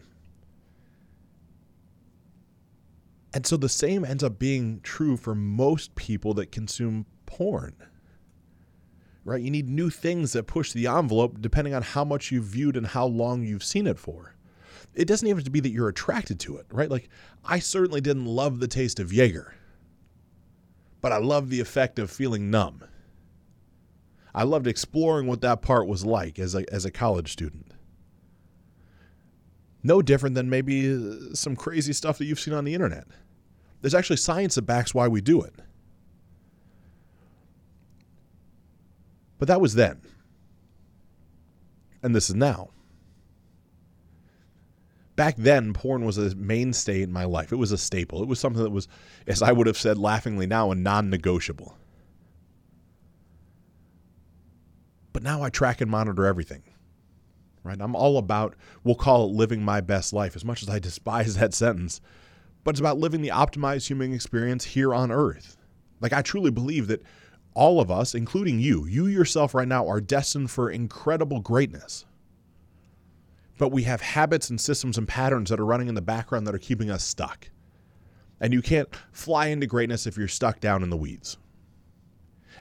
And 3.33 3.45
so 3.45 3.57
the 3.57 3.69
same 3.69 4.03
ends 4.03 4.24
up 4.24 4.39
being 4.39 4.79
true 4.81 5.15
for 5.15 5.36
most 5.36 5.93
people 5.95 6.33
that 6.36 6.51
consume 6.51 7.05
porn. 7.25 7.75
Right? 9.24 9.41
You 9.41 9.51
need 9.51 9.69
new 9.69 9.91
things 9.91 10.33
that 10.33 10.48
push 10.48 10.71
the 10.71 10.88
envelope 10.88 11.39
depending 11.39 11.75
on 11.75 11.83
how 11.83 12.03
much 12.03 12.31
you've 12.31 12.45
viewed 12.45 12.75
and 12.75 12.88
how 12.88 13.05
long 13.05 13.43
you've 13.43 13.63
seen 13.63 13.86
it 13.86 14.00
for. 14.00 14.33
It 14.95 15.05
doesn't 15.05 15.27
even 15.27 15.38
have 15.38 15.45
to 15.45 15.51
be 15.51 15.59
that 15.59 15.69
you're 15.69 15.89
attracted 15.89 16.39
to 16.41 16.57
it, 16.57 16.65
right? 16.71 16.89
Like, 16.89 17.09
I 17.45 17.59
certainly 17.59 18.01
didn't 18.01 18.25
love 18.25 18.59
the 18.59 18.67
taste 18.67 19.00
of 19.00 19.13
Jaeger, 19.13 19.53
but 21.00 21.12
I 21.12 21.17
loved 21.17 21.51
the 21.51 21.59
effect 21.59 22.00
of 22.00 22.09
feeling 22.09 22.50
numb. 22.50 22.83
I 24.33 24.43
loved 24.43 24.67
exploring 24.67 25.27
what 25.27 25.41
that 25.41 25.62
part 25.62 25.88
was 25.88 26.05
like 26.05 26.39
as 26.39 26.55
a, 26.55 26.65
as 26.74 26.86
a 26.86 26.91
college 26.91 27.31
student. 27.31 27.74
No 29.81 30.01
different 30.01 30.36
than 30.36 30.50
maybe 30.50 30.93
uh, 30.93 31.33
some 31.33 31.55
crazy 31.55 31.93
stuff 31.93 32.17
that 32.17 32.25
you've 32.25 32.39
seen 32.39 32.53
on 32.53 32.65
the 32.65 32.74
internet. 32.74 33.07
There's 33.81 33.95
actually 33.95 34.17
science 34.17 34.55
that 34.55 34.63
backs 34.63 34.93
why 34.93 35.07
we 35.07 35.21
do 35.21 35.41
it. 35.41 35.53
But 39.38 39.48
that 39.48 39.62
was 39.62 39.74
then. 39.75 40.01
And 42.03 42.13
this 42.13 42.29
is 42.29 42.36
now. 42.36 42.69
Back 45.15 45.36
then, 45.38 45.74
porn 45.74 46.05
was 46.05 46.17
a 46.17 46.36
mainstay 46.36 47.01
in 47.01 47.12
my 47.12 47.25
life. 47.25 47.51
It 47.51 47.57
was 47.57 47.71
a 47.71 47.77
staple. 47.77 48.21
It 48.21 48.29
was 48.29 48.39
something 48.39 48.63
that 48.63 48.69
was, 48.69 48.88
as 49.27 49.41
I 49.41 49.51
would 49.51 49.67
have 49.67 49.77
said 49.77 49.98
laughingly 49.98 50.45
now, 50.48 50.71
a 50.71 50.75
non 50.75 51.09
negotiable. 51.09 51.77
But 55.19 55.25
now 55.25 55.43
I 55.43 55.49
track 55.49 55.81
and 55.81 55.91
monitor 55.91 56.25
everything. 56.25 56.63
Right? 57.65 57.75
I'm 57.81 57.93
all 57.93 58.17
about, 58.17 58.55
we'll 58.85 58.95
call 58.95 59.25
it 59.25 59.33
living 59.33 59.61
my 59.61 59.81
best 59.81 60.13
life, 60.13 60.33
as 60.33 60.45
much 60.45 60.63
as 60.63 60.69
I 60.69 60.79
despise 60.79 61.35
that 61.35 61.53
sentence. 61.63 61.99
But 62.63 62.71
it's 62.71 62.79
about 62.79 62.99
living 62.99 63.21
the 63.21 63.27
optimized 63.27 63.85
human 63.85 64.13
experience 64.13 64.63
here 64.63 64.93
on 64.93 65.11
earth. 65.11 65.57
Like, 65.99 66.13
I 66.13 66.21
truly 66.21 66.51
believe 66.51 66.88
that 66.88 67.03
all 67.53 67.81
of 67.81 67.91
us, 67.91 68.15
including 68.15 68.61
you, 68.61 68.85
you 68.85 69.07
yourself 69.07 69.53
right 69.53 69.67
now, 69.67 69.85
are 69.89 69.99
destined 69.99 70.51
for 70.51 70.71
incredible 70.71 71.41
greatness. 71.41 72.05
But 73.57 73.73
we 73.73 73.83
have 73.83 73.99
habits 73.99 74.49
and 74.49 74.61
systems 74.61 74.97
and 74.97 75.05
patterns 75.05 75.49
that 75.49 75.59
are 75.59 75.65
running 75.65 75.89
in 75.89 75.95
the 75.95 76.01
background 76.01 76.47
that 76.47 76.55
are 76.55 76.59
keeping 76.59 76.89
us 76.89 77.03
stuck. 77.03 77.49
And 78.39 78.53
you 78.53 78.61
can't 78.61 78.88
fly 79.11 79.47
into 79.47 79.67
greatness 79.67 80.07
if 80.07 80.15
you're 80.15 80.29
stuck 80.29 80.61
down 80.61 80.81
in 80.81 80.89
the 80.89 80.95
weeds. 80.95 81.38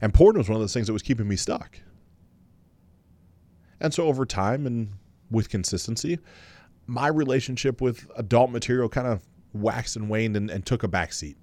And 0.00 0.12
porn 0.12 0.36
was 0.36 0.48
one 0.48 0.56
of 0.56 0.60
those 0.60 0.74
things 0.74 0.88
that 0.88 0.92
was 0.92 1.02
keeping 1.02 1.28
me 1.28 1.36
stuck. 1.36 1.78
And 3.80 3.94
so 3.94 4.06
over 4.06 4.26
time 4.26 4.66
and 4.66 4.92
with 5.30 5.48
consistency, 5.48 6.18
my 6.86 7.08
relationship 7.08 7.80
with 7.80 8.10
adult 8.16 8.50
material 8.50 8.88
kind 8.88 9.06
of 9.06 9.22
waxed 9.52 9.96
and 9.96 10.08
waned 10.08 10.36
and, 10.36 10.50
and 10.50 10.64
took 10.64 10.82
a 10.82 10.88
backseat. 10.88 11.36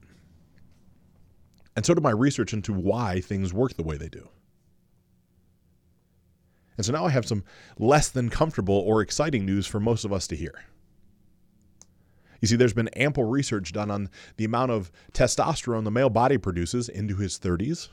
And 1.75 1.85
so 1.85 1.93
did 1.93 2.03
my 2.03 2.11
research 2.11 2.53
into 2.53 2.73
why 2.73 3.21
things 3.21 3.53
work 3.53 3.75
the 3.75 3.83
way 3.83 3.97
they 3.97 4.09
do. 4.09 4.29
And 6.77 6.85
so 6.85 6.91
now 6.91 7.05
I 7.05 7.09
have 7.09 7.25
some 7.25 7.43
less 7.77 8.09
than 8.09 8.29
comfortable 8.29 8.75
or 8.75 9.01
exciting 9.01 9.45
news 9.45 9.65
for 9.65 9.79
most 9.79 10.03
of 10.03 10.11
us 10.11 10.27
to 10.27 10.35
hear. 10.35 10.53
You 12.41 12.47
see, 12.47 12.57
there's 12.57 12.73
been 12.73 12.89
ample 12.89 13.23
research 13.23 13.71
done 13.71 13.89
on 13.89 14.09
the 14.37 14.45
amount 14.45 14.71
of 14.71 14.91
testosterone 15.13 15.83
the 15.83 15.91
male 15.91 16.09
body 16.09 16.37
produces 16.37 16.89
into 16.89 17.15
his 17.15 17.39
30s 17.39 17.89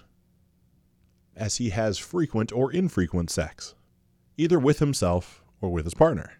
as 1.37 1.57
he 1.57 1.71
has 1.71 1.97
frequent 1.97 2.53
or 2.53 2.73
infrequent 2.73 3.31
sex 3.31 3.75
either 4.37 4.59
with 4.59 4.79
himself 4.79 5.43
or 5.61 5.71
with 5.71 5.85
his 5.85 5.95
partner? 5.95 6.33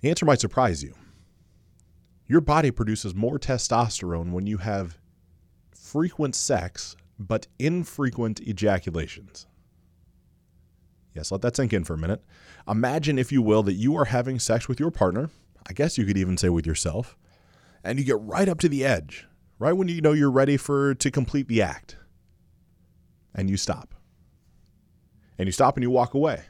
The 0.00 0.10
answer 0.10 0.24
might 0.24 0.40
surprise 0.40 0.82
you. 0.82 0.94
Your 2.26 2.40
body 2.40 2.70
produces 2.70 3.14
more 3.14 3.38
testosterone 3.38 4.30
when 4.30 4.46
you 4.46 4.58
have 4.58 4.98
frequent 5.74 6.34
sex 6.34 6.96
but 7.18 7.46
infrequent 7.58 8.40
ejaculations. 8.40 9.46
Yes, 11.14 11.30
let 11.30 11.42
that 11.42 11.56
sink 11.56 11.72
in 11.72 11.84
for 11.84 11.94
a 11.94 11.98
minute. 11.98 12.22
Imagine, 12.68 13.18
if 13.18 13.32
you 13.32 13.42
will, 13.42 13.62
that 13.64 13.74
you 13.74 13.96
are 13.96 14.06
having 14.06 14.38
sex 14.38 14.68
with 14.68 14.80
your 14.80 14.90
partner. 14.90 15.28
I 15.68 15.72
guess 15.72 15.98
you 15.98 16.06
could 16.06 16.16
even 16.16 16.36
say 16.36 16.48
with 16.48 16.66
yourself. 16.66 17.16
And 17.84 17.98
you 17.98 18.04
get 18.04 18.20
right 18.20 18.48
up 18.48 18.60
to 18.60 18.68
the 18.68 18.84
edge, 18.84 19.26
right 19.58 19.72
when 19.72 19.88
you 19.88 20.00
know 20.00 20.12
you're 20.12 20.30
ready 20.30 20.56
for 20.56 20.94
to 20.94 21.10
complete 21.10 21.48
the 21.48 21.62
act. 21.62 21.96
And 23.34 23.50
you 23.50 23.56
stop 23.56 23.94
and 25.40 25.48
you 25.48 25.52
stop 25.52 25.74
and 25.74 25.82
you 25.82 25.90
walk 25.90 26.12
away. 26.12 26.42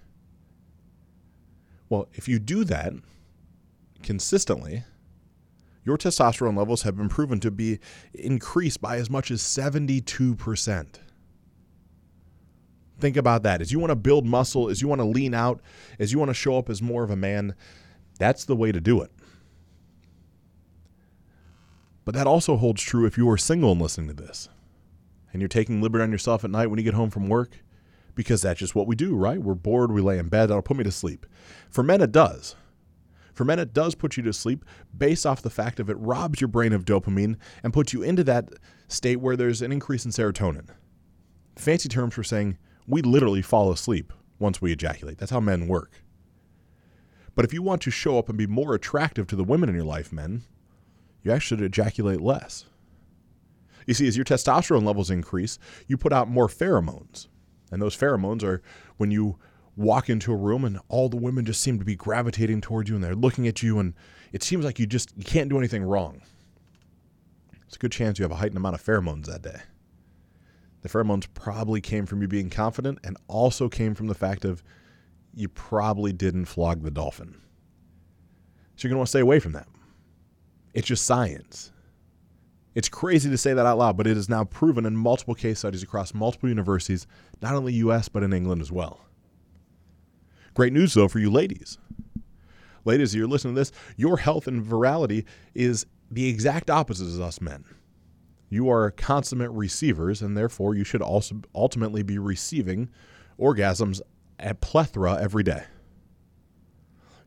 Well, 1.88 2.08
if 2.12 2.26
you 2.26 2.40
do 2.40 2.64
that 2.64 2.92
consistently, 4.02 4.82
your 5.84 5.96
testosterone 5.96 6.58
levels 6.58 6.82
have 6.82 6.96
been 6.96 7.08
proven 7.08 7.38
to 7.38 7.52
be 7.52 7.78
increased 8.12 8.80
by 8.80 8.96
as 8.96 9.08
much 9.08 9.30
as 9.30 9.42
72%. 9.42 10.86
Think 12.98 13.16
about 13.16 13.44
that. 13.44 13.60
As 13.60 13.70
you 13.70 13.78
want 13.78 13.92
to 13.92 13.96
build 13.96 14.26
muscle, 14.26 14.68
as 14.68 14.82
you 14.82 14.88
want 14.88 15.00
to 15.00 15.06
lean 15.06 15.34
out, 15.34 15.60
as 16.00 16.12
you 16.12 16.18
want 16.18 16.30
to 16.30 16.34
show 16.34 16.58
up 16.58 16.68
as 16.68 16.82
more 16.82 17.04
of 17.04 17.10
a 17.10 17.16
man, 17.16 17.54
that's 18.18 18.44
the 18.44 18.56
way 18.56 18.72
to 18.72 18.80
do 18.80 19.00
it. 19.02 19.12
But 22.04 22.16
that 22.16 22.26
also 22.26 22.56
holds 22.56 22.82
true 22.82 23.06
if 23.06 23.16
you 23.16 23.30
are 23.30 23.38
single 23.38 23.70
and 23.70 23.80
listening 23.80 24.08
to 24.08 24.14
this 24.14 24.48
and 25.32 25.40
you're 25.40 25.48
taking 25.48 25.80
liberty 25.80 26.02
on 26.02 26.10
yourself 26.10 26.42
at 26.42 26.50
night 26.50 26.66
when 26.66 26.80
you 26.80 26.84
get 26.84 26.94
home 26.94 27.10
from 27.10 27.28
work 27.28 27.62
because 28.20 28.42
that's 28.42 28.60
just 28.60 28.74
what 28.74 28.86
we 28.86 28.94
do, 28.94 29.16
right? 29.16 29.42
We're 29.42 29.54
bored, 29.54 29.90
we 29.90 30.02
lay 30.02 30.18
in 30.18 30.28
bed, 30.28 30.50
that'll 30.50 30.60
put 30.60 30.76
me 30.76 30.84
to 30.84 30.92
sleep. 30.92 31.24
For 31.70 31.82
men, 31.82 32.02
it 32.02 32.12
does. 32.12 32.54
For 33.32 33.46
men, 33.46 33.58
it 33.58 33.72
does 33.72 33.94
put 33.94 34.18
you 34.18 34.22
to 34.24 34.32
sleep 34.34 34.62
based 34.94 35.24
off 35.24 35.40
the 35.40 35.48
fact 35.48 35.80
of 35.80 35.88
it 35.88 35.96
robs 35.98 36.38
your 36.38 36.48
brain 36.48 36.74
of 36.74 36.84
dopamine 36.84 37.36
and 37.62 37.72
puts 37.72 37.94
you 37.94 38.02
into 38.02 38.22
that 38.24 38.50
state 38.88 39.16
where 39.16 39.36
there's 39.36 39.62
an 39.62 39.72
increase 39.72 40.04
in 40.04 40.10
serotonin. 40.10 40.68
Fancy 41.56 41.88
terms 41.88 42.12
for 42.12 42.22
saying 42.22 42.58
we 42.86 43.00
literally 43.00 43.40
fall 43.40 43.72
asleep 43.72 44.12
once 44.38 44.60
we 44.60 44.70
ejaculate. 44.70 45.16
That's 45.16 45.32
how 45.32 45.40
men 45.40 45.66
work. 45.66 46.02
But 47.34 47.46
if 47.46 47.54
you 47.54 47.62
want 47.62 47.80
to 47.82 47.90
show 47.90 48.18
up 48.18 48.28
and 48.28 48.36
be 48.36 48.46
more 48.46 48.74
attractive 48.74 49.26
to 49.28 49.36
the 49.36 49.44
women 49.44 49.70
in 49.70 49.74
your 49.74 49.84
life, 49.84 50.12
men, 50.12 50.42
you 51.22 51.32
actually 51.32 51.56
should 51.56 51.64
ejaculate 51.64 52.20
less. 52.20 52.66
You 53.86 53.94
see, 53.94 54.06
as 54.06 54.18
your 54.18 54.26
testosterone 54.26 54.84
levels 54.84 55.10
increase, 55.10 55.58
you 55.86 55.96
put 55.96 56.12
out 56.12 56.28
more 56.28 56.48
pheromones. 56.48 57.28
And 57.70 57.80
those 57.80 57.96
pheromones 57.96 58.42
are 58.42 58.62
when 58.96 59.10
you 59.10 59.38
walk 59.76 60.10
into 60.10 60.32
a 60.32 60.36
room 60.36 60.64
and 60.64 60.78
all 60.88 61.08
the 61.08 61.16
women 61.16 61.44
just 61.44 61.60
seem 61.60 61.78
to 61.78 61.84
be 61.84 61.94
gravitating 61.94 62.60
towards 62.60 62.88
you 62.88 62.96
and 62.96 63.04
they're 63.04 63.14
looking 63.14 63.46
at 63.46 63.62
you 63.62 63.78
and 63.78 63.94
it 64.32 64.42
seems 64.42 64.64
like 64.64 64.78
you 64.78 64.86
just 64.86 65.12
you 65.16 65.24
can't 65.24 65.48
do 65.48 65.58
anything 65.58 65.82
wrong. 65.82 66.20
It's 67.66 67.76
a 67.76 67.78
good 67.78 67.92
chance 67.92 68.18
you 68.18 68.24
have 68.24 68.32
a 68.32 68.36
heightened 68.36 68.56
amount 68.56 68.74
of 68.74 68.84
pheromones 68.84 69.26
that 69.26 69.42
day. 69.42 69.60
The 70.82 70.88
pheromones 70.88 71.26
probably 71.34 71.80
came 71.80 72.06
from 72.06 72.22
you 72.22 72.28
being 72.28 72.50
confident 72.50 72.98
and 73.04 73.16
also 73.28 73.68
came 73.68 73.94
from 73.94 74.06
the 74.06 74.14
fact 74.14 74.44
of 74.44 74.62
you 75.34 75.48
probably 75.48 76.12
didn't 76.12 76.46
flog 76.46 76.82
the 76.82 76.90
dolphin. 76.90 77.36
So 78.76 78.86
you're 78.86 78.90
going 78.90 78.96
to 78.96 78.98
want 78.98 79.06
to 79.08 79.10
stay 79.10 79.20
away 79.20 79.40
from 79.40 79.52
that. 79.52 79.68
It's 80.74 80.86
just 80.88 81.04
science. 81.04 81.72
It's 82.74 82.88
crazy 82.88 83.28
to 83.28 83.38
say 83.38 83.52
that 83.52 83.66
out 83.66 83.78
loud, 83.78 83.96
but 83.96 84.06
it 84.06 84.16
is 84.16 84.28
now 84.28 84.44
proven 84.44 84.86
in 84.86 84.96
multiple 84.96 85.34
case 85.34 85.58
studies 85.60 85.82
across 85.82 86.14
multiple 86.14 86.48
universities, 86.48 87.06
not 87.42 87.54
only 87.54 87.74
US, 87.74 88.08
but 88.08 88.22
in 88.22 88.32
England 88.32 88.62
as 88.62 88.70
well. 88.70 89.00
Great 90.54 90.72
news, 90.72 90.94
though, 90.94 91.08
for 91.08 91.18
you 91.18 91.30
ladies. 91.30 91.78
Ladies, 92.84 93.14
you're 93.14 93.28
listening 93.28 93.54
to 93.54 93.60
this, 93.60 93.72
your 93.96 94.18
health 94.18 94.46
and 94.46 94.64
virality 94.64 95.24
is 95.54 95.84
the 96.10 96.28
exact 96.28 96.70
opposite 96.70 97.06
as 97.06 97.20
us 97.20 97.40
men. 97.40 97.64
You 98.48 98.68
are 98.70 98.90
consummate 98.90 99.50
receivers, 99.50 100.22
and 100.22 100.36
therefore 100.36 100.74
you 100.74 100.82
should 100.82 101.02
also 101.02 101.40
ultimately 101.54 102.02
be 102.02 102.18
receiving 102.18 102.88
orgasms 103.38 104.00
at 104.38 104.60
plethora 104.60 105.20
every 105.20 105.42
day. 105.42 105.64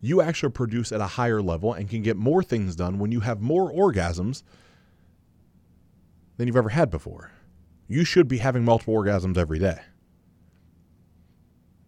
You 0.02 0.22
actually 0.22 0.52
produce 0.52 0.92
at 0.92 1.00
a 1.00 1.08
higher 1.08 1.42
level 1.42 1.72
and 1.72 1.90
can 1.90 2.02
get 2.02 2.18
more 2.18 2.44
things 2.44 2.76
done 2.76 3.00
when 3.00 3.12
you 3.12 3.22
have 3.22 3.42
more 3.42 3.72
orgasms 3.72 4.44
than 6.38 6.48
you've 6.48 6.58
ever 6.58 6.70
had 6.70 6.90
before. 6.90 7.32
You 7.88 8.04
should 8.04 8.28
be 8.28 8.38
having 8.40 8.63
multiple 8.63 8.94
orgasms 8.94 9.38
every 9.38 9.60
day. 9.60 9.80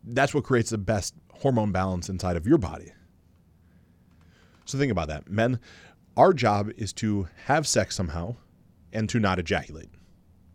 That's 0.04 0.34
what 0.34 0.44
creates 0.44 0.70
the 0.70 0.78
best 0.78 1.16
hormone 1.32 1.72
balance 1.72 2.10
inside 2.10 2.38
of 2.38 2.46
your 2.46 2.58
body. 2.58 2.94
So 4.66 4.78
think 4.78 4.92
about 4.92 5.08
that. 5.08 5.30
Men, 5.30 5.60
our 6.18 6.34
job 6.34 6.72
is 6.78 6.94
to 6.94 7.28
have 7.46 7.68
sex 7.68 7.96
somehow 7.96 8.36
and 8.94 9.10
to 9.10 9.20
not 9.20 9.40
ejaculate. 9.40 9.90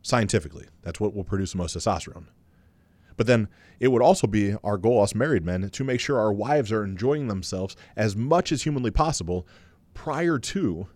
Scientifically, 0.02 0.66
that's 0.82 1.00
what 1.00 1.14
will 1.14 1.24
produce 1.24 1.52
the 1.52 1.58
most 1.58 1.76
testosterone. 1.76 2.26
But 3.16 3.26
then 3.26 3.48
it 3.80 3.88
would 3.88 4.02
also 4.02 4.26
be 4.26 4.54
our 4.64 4.78
goal, 4.78 5.02
us 5.02 5.14
married 5.14 5.44
men, 5.44 5.68
to 5.68 5.84
make 5.84 6.00
sure 6.00 6.18
our 6.18 6.32
wives 6.32 6.72
are 6.72 6.84
enjoying 6.84 7.28
themselves 7.28 7.76
as 7.94 8.16
much 8.16 8.50
as 8.50 8.62
humanly 8.62 8.90
possible 8.90 9.46
prior 9.92 10.38
to 10.38 10.88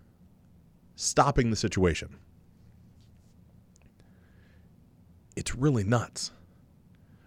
stopping 0.97 1.51
the 1.51 1.57
situation. 1.57 2.17
It's 5.37 5.55
really 5.55 5.85
nuts. 5.85 6.33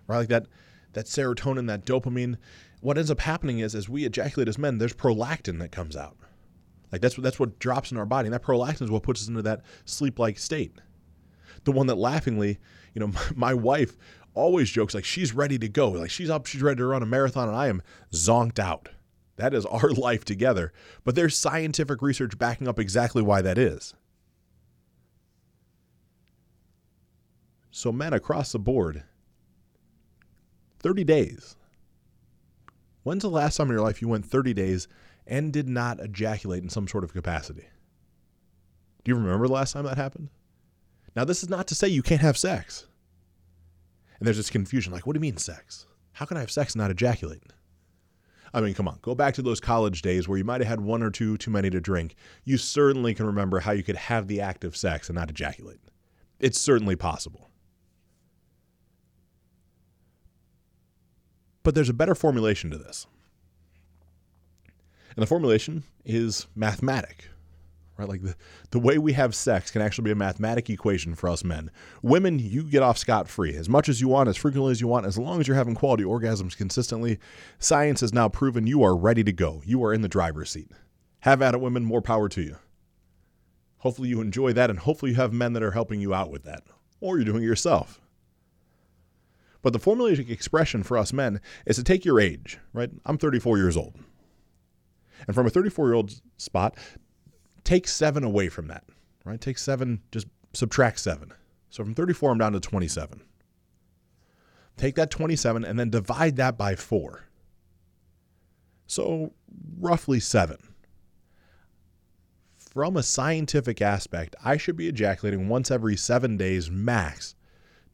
Right? 0.08 0.18
Like 0.18 0.30
that 0.30 0.48
that 0.94 1.06
serotonin, 1.06 1.68
that 1.68 1.86
dopamine, 1.86 2.38
what 2.82 2.98
ends 2.98 3.12
up 3.12 3.20
happening 3.20 3.60
is 3.60 3.76
as 3.76 3.90
we 3.90 4.06
ejaculate 4.06 4.48
as 4.48 4.58
men, 4.58 4.78
there's 4.78 4.94
prolactin 4.94 5.60
that 5.60 5.72
comes 5.72 5.96
out. 5.96 6.18
Like 6.92 7.02
that's 7.02 7.18
what 7.18 7.24
that's 7.24 7.40
what 7.40 7.60
drops 7.60 7.92
in 7.92 7.98
our 7.98 8.06
body, 8.06 8.28
and 8.28 8.34
that 8.34 8.44
prolactin 8.44 8.84
is 8.84 8.92
what 8.92 9.04
puts 9.04 9.22
us 9.22 9.28
into 9.28 9.42
that 9.42 9.62
sleep-like 9.86 10.40
state. 10.40 10.74
The 11.66 11.72
one 11.72 11.88
that 11.88 11.98
laughingly, 11.98 12.60
you 12.94 13.00
know, 13.00 13.08
my, 13.08 13.22
my 13.36 13.54
wife 13.54 13.98
always 14.34 14.70
jokes 14.70 14.94
like 14.94 15.06
she's 15.06 15.34
ready 15.34 15.58
to 15.58 15.68
go, 15.68 15.90
like 15.90 16.12
she's 16.12 16.30
up, 16.30 16.46
she's 16.46 16.62
ready 16.62 16.78
to 16.78 16.86
run 16.86 17.04
a 17.04 17.06
marathon, 17.06 17.48
and 17.48 17.58
I 17.58 17.68
am 17.68 17.82
zonked 18.12 18.60
out. 18.60 18.90
That 19.36 19.54
is 19.54 19.66
our 19.68 19.90
life 19.90 20.24
together. 20.24 20.72
But 21.04 21.16
there's 21.16 21.36
scientific 21.36 22.02
research 22.02 22.38
backing 22.38 22.68
up 22.68 22.80
exactly 22.80 23.22
why 23.22 23.42
that 23.42 23.58
is. 23.58 23.94
So, 27.78 27.92
men 27.92 28.12
across 28.12 28.52
the 28.52 28.58
board, 28.58 29.04
30 30.80 31.04
days. 31.04 31.56
When's 33.04 33.22
the 33.22 33.30
last 33.30 33.56
time 33.56 33.68
in 33.68 33.74
your 33.74 33.84
life 33.84 34.02
you 34.02 34.08
went 34.08 34.26
30 34.26 34.52
days 34.56 34.88
and 35.28 35.54
did 35.54 35.70
not 35.70 36.00
ejaculate 36.00 36.64
in 36.64 36.70
some 36.70 36.88
sort 36.88 37.04
of 37.04 37.14
capacity? 37.14 37.68
Do 39.04 39.12
you 39.12 39.16
remember 39.16 39.46
the 39.46 39.54
last 39.54 39.74
time 39.74 39.86
that 39.86 39.96
happened? 39.96 40.30
Now, 41.16 41.24
this 41.24 41.44
is 41.44 41.50
not 41.50 41.68
to 41.68 41.76
say 41.76 41.88
you 41.88 42.02
can't 42.02 42.22
have 42.22 42.36
sex. 42.36 42.88
And 44.18 44.26
there's 44.26 44.38
this 44.38 44.50
confusion 44.50 44.92
like, 44.92 45.06
what 45.06 45.14
do 45.14 45.18
you 45.18 45.22
mean 45.22 45.38
sex? 45.38 45.86
How 46.14 46.26
can 46.26 46.38
I 46.38 46.40
have 46.40 46.50
sex 46.50 46.74
and 46.74 46.82
not 46.82 46.90
ejaculate? 46.90 47.44
I 48.56 48.62
mean, 48.62 48.74
come 48.74 48.88
on, 48.88 48.98
go 49.04 49.14
back 49.14 49.36
to 49.36 49.44
those 49.44 49.60
college 49.60 50.02
days 50.02 50.28
where 50.28 50.40
you 50.40 50.44
might 50.44 50.62
have 50.62 50.68
had 50.68 50.82
one 50.82 51.04
or 51.04 51.12
two 51.12 51.38
too 51.38 51.52
many 51.52 51.70
to 51.70 51.80
drink. 51.80 52.16
You 52.44 52.58
certainly 52.58 53.14
can 53.14 53.28
remember 53.28 53.60
how 53.60 53.74
you 53.74 53.84
could 53.84 53.98
have 53.98 54.28
the 54.28 54.42
act 54.42 54.64
of 54.64 54.76
sex 54.76 55.10
and 55.10 55.16
not 55.16 55.30
ejaculate. 55.30 55.78
It's 56.40 56.60
certainly 56.60 56.96
possible. 56.96 57.52
But 61.68 61.76
there's 61.76 61.90
a 61.90 61.94
better 61.94 62.16
formulation 62.16 62.72
to 62.72 62.78
this. 62.78 63.08
And 65.18 65.22
the 65.22 65.28
formulation 65.28 65.84
is 66.06 66.48
mathematic 66.56 67.28
right? 67.98 68.08
Like 68.08 68.22
the, 68.22 68.36
the 68.72 68.80
way 68.80 68.98
we 68.98 69.12
have 69.14 69.36
sex 69.36 69.70
can 69.70 69.82
actually 69.82 70.06
be 70.06 70.12
a 70.12 70.16
mathematic 70.16 70.70
equation 70.70 71.14
for 71.14 71.28
us 71.28 71.44
men. 71.44 71.70
Women, 72.02 72.40
you 72.40 72.64
get 72.64 72.84
off 72.84 72.98
scot 72.98 73.28
free 73.28 73.54
as 73.54 73.68
much 73.68 73.90
as 73.90 74.00
you 74.00 74.08
want, 74.08 74.30
as 74.30 74.38
frequently 74.38 74.72
as 74.72 74.80
you 74.80 74.88
want, 74.88 75.08
as 75.08 75.18
long 75.18 75.42
as 75.42 75.48
you're 75.48 75.58
having 75.58 75.76
quality 75.76 76.06
orgasms 76.06 76.56
consistently. 76.56 77.20
Science 77.60 78.00
has 78.00 78.14
now 78.14 78.30
proven 78.30 78.66
you 78.66 78.82
are 78.82 78.96
ready 78.96 79.26
to 79.26 79.34
go. 79.34 79.62
You 79.66 79.84
are 79.84 79.94
in 79.94 80.04
the 80.04 80.08
driver's 80.08 80.52
seat. 80.52 80.72
Have 81.22 81.42
at 81.42 81.54
it, 81.54 81.60
women. 81.60 81.84
More 81.84 82.02
power 82.02 82.30
to 82.30 82.42
you. 82.42 82.56
Hopefully, 83.80 84.08
you 84.08 84.22
enjoy 84.22 84.54
that, 84.54 84.70
and 84.70 84.80
hopefully, 84.80 85.12
you 85.12 85.18
have 85.18 85.34
men 85.34 85.52
that 85.52 85.64
are 85.64 85.72
helping 85.72 86.00
you 86.00 86.14
out 86.14 86.32
with 86.32 86.44
that, 86.44 86.64
or 87.02 87.18
you're 87.18 87.26
doing 87.26 87.44
it 87.44 87.48
yourself. 87.48 88.00
But 89.68 89.74
the 89.74 89.80
formulaic 89.80 90.30
expression 90.30 90.82
for 90.82 90.98
us 90.98 91.12
men 91.12 91.42
is 91.66 91.76
to 91.76 91.84
take 91.84 92.06
your 92.06 92.22
age, 92.22 92.58
right? 92.72 92.90
I'm 93.06 93.18
34 93.18 93.58
years 93.58 93.76
old. 93.76 93.96
And 95.28 95.36
from 95.36 95.46
a 95.46 95.50
34 95.50 95.88
year 95.88 95.94
old 95.94 96.22
spot, 96.38 96.78
take 97.66 97.86
seven 97.86 98.24
away 98.24 98.48
from 98.48 98.68
that, 98.68 98.86
right? 99.26 99.42
Take 99.42 99.58
seven, 99.58 100.04
just 100.10 100.28
subtract 100.54 101.00
seven. 101.00 101.34
So 101.70 101.84
from 101.84 101.96
34, 101.96 102.32
I'm 102.32 102.38
down 102.38 102.54
to 102.54 102.62
27. 102.62 103.20
Take 104.78 104.96
that 104.96 105.12
27 105.12 105.66
and 105.66 105.78
then 105.78 105.90
divide 105.90 106.38
that 106.38 106.58
by 106.58 106.78
four. 106.78 107.26
So 108.86 109.34
roughly 109.78 110.22
seven. 110.22 110.60
From 112.56 112.96
a 112.96 113.04
scientific 113.04 113.82
aspect, 113.82 114.34
I 114.42 114.56
should 114.56 114.78
be 114.78 114.88
ejaculating 114.88 115.50
once 115.50 115.70
every 115.70 115.98
seven 115.98 116.38
days 116.38 116.72
max 116.72 117.36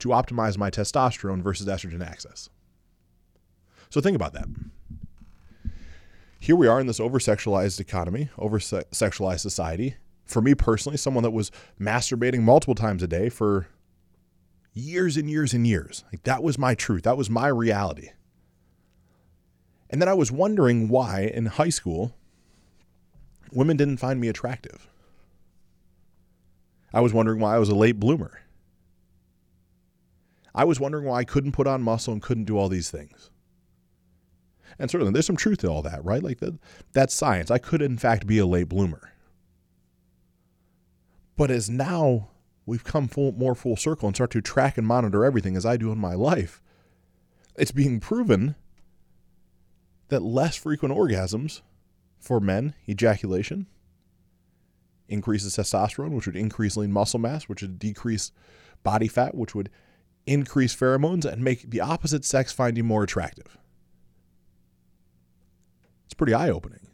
to 0.04 0.10
optimize 0.10 0.58
my 0.58 0.70
testosterone 0.70 1.42
versus 1.42 1.68
estrogen 1.68 2.06
access. 2.06 2.50
So 3.90 4.00
think 4.00 4.16
about 4.16 4.34
that 4.34 4.48
here 6.44 6.58
we 6.58 6.68
are 6.68 6.82
in 6.82 6.88
this 6.88 7.00
over 7.00 7.20
sexualized 7.20 7.80
economy, 7.80 8.30
over 8.38 8.60
sexualized 8.60 9.40
society. 9.40 9.96
For 10.26 10.42
me 10.42 10.54
personally, 10.54 10.98
someone 10.98 11.24
that 11.24 11.32
was 11.32 11.52
masturbating 11.80 12.42
multiple 12.42 12.76
times 12.76 13.02
a 13.02 13.08
day 13.08 13.30
for 13.30 13.68
years 14.74 15.16
and 15.16 15.30
years 15.30 15.54
and 15.54 15.66
years. 15.66 16.04
Like 16.12 16.24
that 16.24 16.44
was 16.44 16.58
my 16.58 16.76
truth. 16.76 17.04
That 17.04 17.16
was 17.16 17.30
my 17.30 17.48
reality. 17.48 18.10
And 19.90 20.02
then 20.02 20.10
I 20.10 20.14
was 20.16 20.34
wondering 20.34 20.90
why 20.90 21.22
in 21.34 21.46
high 21.46 21.70
school 21.70 22.14
women 23.54 23.78
didn't 23.78 23.98
find 23.98 24.20
me 24.20 24.28
attractive. 24.28 24.90
I 26.94 27.00
was 27.00 27.14
wondering 27.14 27.40
why 27.40 27.56
I 27.56 27.60
was 27.60 27.70
a 27.70 27.76
late 27.76 28.02
bloomer. 28.02 28.42
I 30.56 30.64
was 30.64 30.80
wondering 30.80 31.06
why 31.06 31.20
I 31.20 31.24
couldn't 31.24 31.54
put 31.54 31.68
on 31.68 31.82
muscle 31.82 32.14
and 32.14 32.22
couldn't 32.22 32.46
do 32.46 32.58
all 32.58 32.70
these 32.70 32.92
things. 32.92 33.30
And 34.80 34.90
certainly 34.90 35.14
there's 35.14 35.26
some 35.26 35.36
truth 35.36 35.60
to 35.60 35.70
all 35.70 35.82
that, 35.84 36.04
right? 36.04 36.24
Like 36.24 36.40
the, 36.40 36.58
that's 36.94 37.14
science. 37.14 37.52
I 37.52 37.58
could, 37.58 37.82
in 37.82 37.98
fact, 37.98 38.28
be 38.28 38.38
a 38.38 38.46
late 38.46 38.70
bloomer. 38.70 39.12
But 41.36 41.52
as 41.52 41.70
now 41.70 42.30
we've 42.66 42.84
come 42.84 43.08
full, 43.08 43.32
more 43.34 43.56
full 43.56 43.76
circle 43.76 44.08
and 44.08 44.16
start 44.16 44.32
to 44.32 44.42
track 44.42 44.78
and 44.78 44.88
monitor 44.88 45.26
everything 45.26 45.56
as 45.56 45.66
I 45.66 45.78
do 45.78 45.92
in 45.92 45.98
my 45.98 46.14
life, 46.14 46.62
it's 47.56 47.72
being 47.72 48.00
proven 48.00 48.56
that 50.10 50.22
less 50.22 50.56
frequent 50.56 50.96
orgasms 50.96 51.62
for 52.20 52.40
men, 52.40 52.74
ejaculation, 52.88 53.68
increases 55.08 55.56
testosterone, 55.56 56.12
which 56.12 56.26
would 56.26 56.36
increase 56.36 56.78
lean 56.78 56.92
muscle 56.92 57.20
mass, 57.20 57.50
which 57.50 57.62
would 57.62 57.80
decrease 57.80 58.32
body 58.84 59.08
fat, 59.08 59.36
which 59.36 59.54
would 59.54 59.70
increase 60.26 60.76
pheromones 60.76 61.26
and 61.26 61.44
make 61.44 61.70
the 61.70 61.82
opposite 61.82 62.26
sex 62.26 62.52
find 62.52 62.78
you 62.78 62.84
more 62.84 63.04
attractive. 63.04 63.58
It's 66.06 66.14
pretty 66.14 66.34
eye 66.34 66.50
opening. 66.50 66.88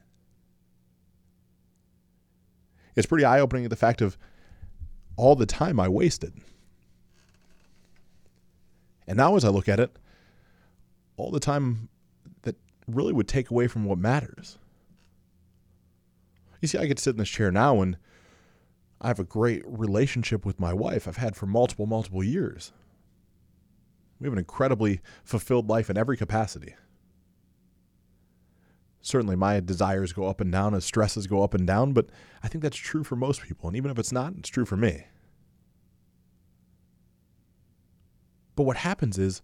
It's 2.95 3.07
pretty 3.07 3.25
eye 3.25 3.39
opening 3.39 3.67
the 3.69 3.75
fact 3.75 4.01
of 4.01 4.17
all 5.15 5.35
the 5.35 5.45
time 5.45 5.79
I 5.79 5.87
wasted. 5.87 6.33
And 9.07 9.17
now, 9.17 9.35
as 9.35 9.43
I 9.43 9.49
look 9.49 9.67
at 9.67 9.79
it, 9.79 9.97
all 11.17 11.31
the 11.31 11.39
time 11.39 11.89
that 12.43 12.55
really 12.87 13.11
would 13.11 13.27
take 13.27 13.49
away 13.49 13.67
from 13.67 13.85
what 13.85 13.97
matters. 13.97 14.57
You 16.61 16.67
see, 16.67 16.77
I 16.77 16.87
to 16.87 17.01
sit 17.01 17.11
in 17.11 17.17
this 17.17 17.29
chair 17.29 17.51
now 17.51 17.81
and 17.81 17.97
I 19.01 19.07
have 19.07 19.19
a 19.19 19.23
great 19.23 19.63
relationship 19.65 20.45
with 20.45 20.59
my 20.59 20.73
wife 20.73 21.07
I've 21.07 21.17
had 21.17 21.35
for 21.35 21.45
multiple, 21.45 21.85
multiple 21.85 22.23
years. 22.23 22.71
We 24.19 24.25
have 24.25 24.33
an 24.33 24.39
incredibly 24.39 25.01
fulfilled 25.23 25.69
life 25.69 25.89
in 25.89 25.97
every 25.97 26.17
capacity 26.17 26.75
certainly 29.01 29.35
my 29.35 29.59
desires 29.59 30.13
go 30.13 30.27
up 30.27 30.41
and 30.41 30.51
down 30.51 30.73
as 30.73 30.85
stresses 30.85 31.27
go 31.27 31.43
up 31.43 31.53
and 31.53 31.65
down, 31.65 31.93
but 31.93 32.09
I 32.43 32.47
think 32.47 32.61
that's 32.61 32.77
true 32.77 33.03
for 33.03 33.15
most 33.15 33.41
people. 33.41 33.67
And 33.67 33.77
even 33.77 33.91
if 33.91 33.99
it's 33.99 34.11
not, 34.11 34.33
it's 34.37 34.49
true 34.49 34.65
for 34.65 34.77
me. 34.77 35.05
But 38.55 38.63
what 38.63 38.77
happens 38.77 39.17
is 39.17 39.41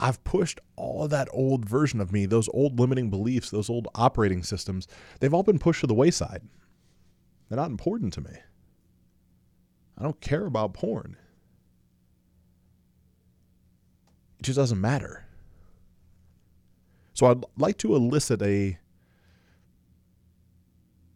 I've 0.00 0.22
pushed 0.24 0.58
all 0.74 1.06
that 1.08 1.28
old 1.32 1.64
version 1.64 2.00
of 2.00 2.12
me, 2.12 2.26
those 2.26 2.48
old 2.52 2.80
limiting 2.80 3.08
beliefs, 3.08 3.50
those 3.50 3.70
old 3.70 3.86
operating 3.94 4.42
systems, 4.42 4.88
they've 5.20 5.32
all 5.32 5.44
been 5.44 5.60
pushed 5.60 5.82
to 5.82 5.86
the 5.86 5.94
wayside. 5.94 6.42
They're 7.48 7.56
not 7.56 7.70
important 7.70 8.12
to 8.14 8.20
me. 8.20 8.32
I 9.96 10.02
don't 10.02 10.20
care 10.20 10.46
about 10.46 10.74
porn. 10.74 11.16
It 14.42 14.46
just 14.46 14.58
doesn't 14.58 14.80
matter. 14.80 15.24
So 17.14 17.26
I'd 17.26 17.44
like 17.56 17.78
to 17.78 17.94
elicit 17.94 18.42
a 18.42 18.76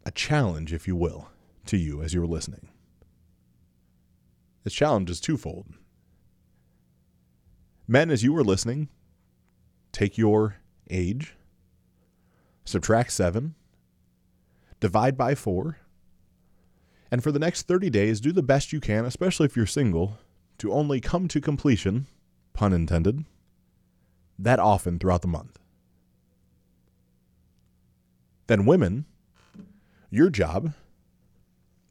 a 0.05 0.11
challenge, 0.11 0.71
if 0.71 0.87
you 0.87 0.95
will, 0.95 1.27
to 1.65 1.75
you 1.75 2.01
as 2.01 2.13
you're 2.13 2.25
listening. 2.25 2.69
This 4.63 4.71
challenge 4.71 5.09
is 5.09 5.19
twofold. 5.19 5.65
Men, 7.85 8.11
as 8.11 8.23
you 8.23 8.31
were 8.31 8.45
listening, 8.45 8.87
take 9.91 10.17
your 10.17 10.55
age, 10.89 11.35
subtract 12.63 13.11
seven, 13.11 13.55
divide 14.79 15.17
by 15.17 15.35
four, 15.35 15.79
and 17.11 17.21
for 17.21 17.33
the 17.33 17.39
next 17.39 17.67
30 17.67 17.89
days, 17.89 18.21
do 18.21 18.31
the 18.31 18.41
best 18.41 18.71
you 18.71 18.79
can, 18.79 19.03
especially 19.03 19.47
if 19.47 19.57
you're 19.57 19.65
single, 19.65 20.17
to 20.59 20.71
only 20.71 21.01
come 21.01 21.27
to 21.27 21.41
completion, 21.41 22.07
pun 22.57 22.73
intended, 22.73 23.23
that 24.37 24.59
often 24.59 24.97
throughout 24.97 25.21
the 25.21 25.27
month. 25.27 25.59
Then 28.47 28.65
women, 28.65 29.05
your 30.09 30.29
job, 30.29 30.73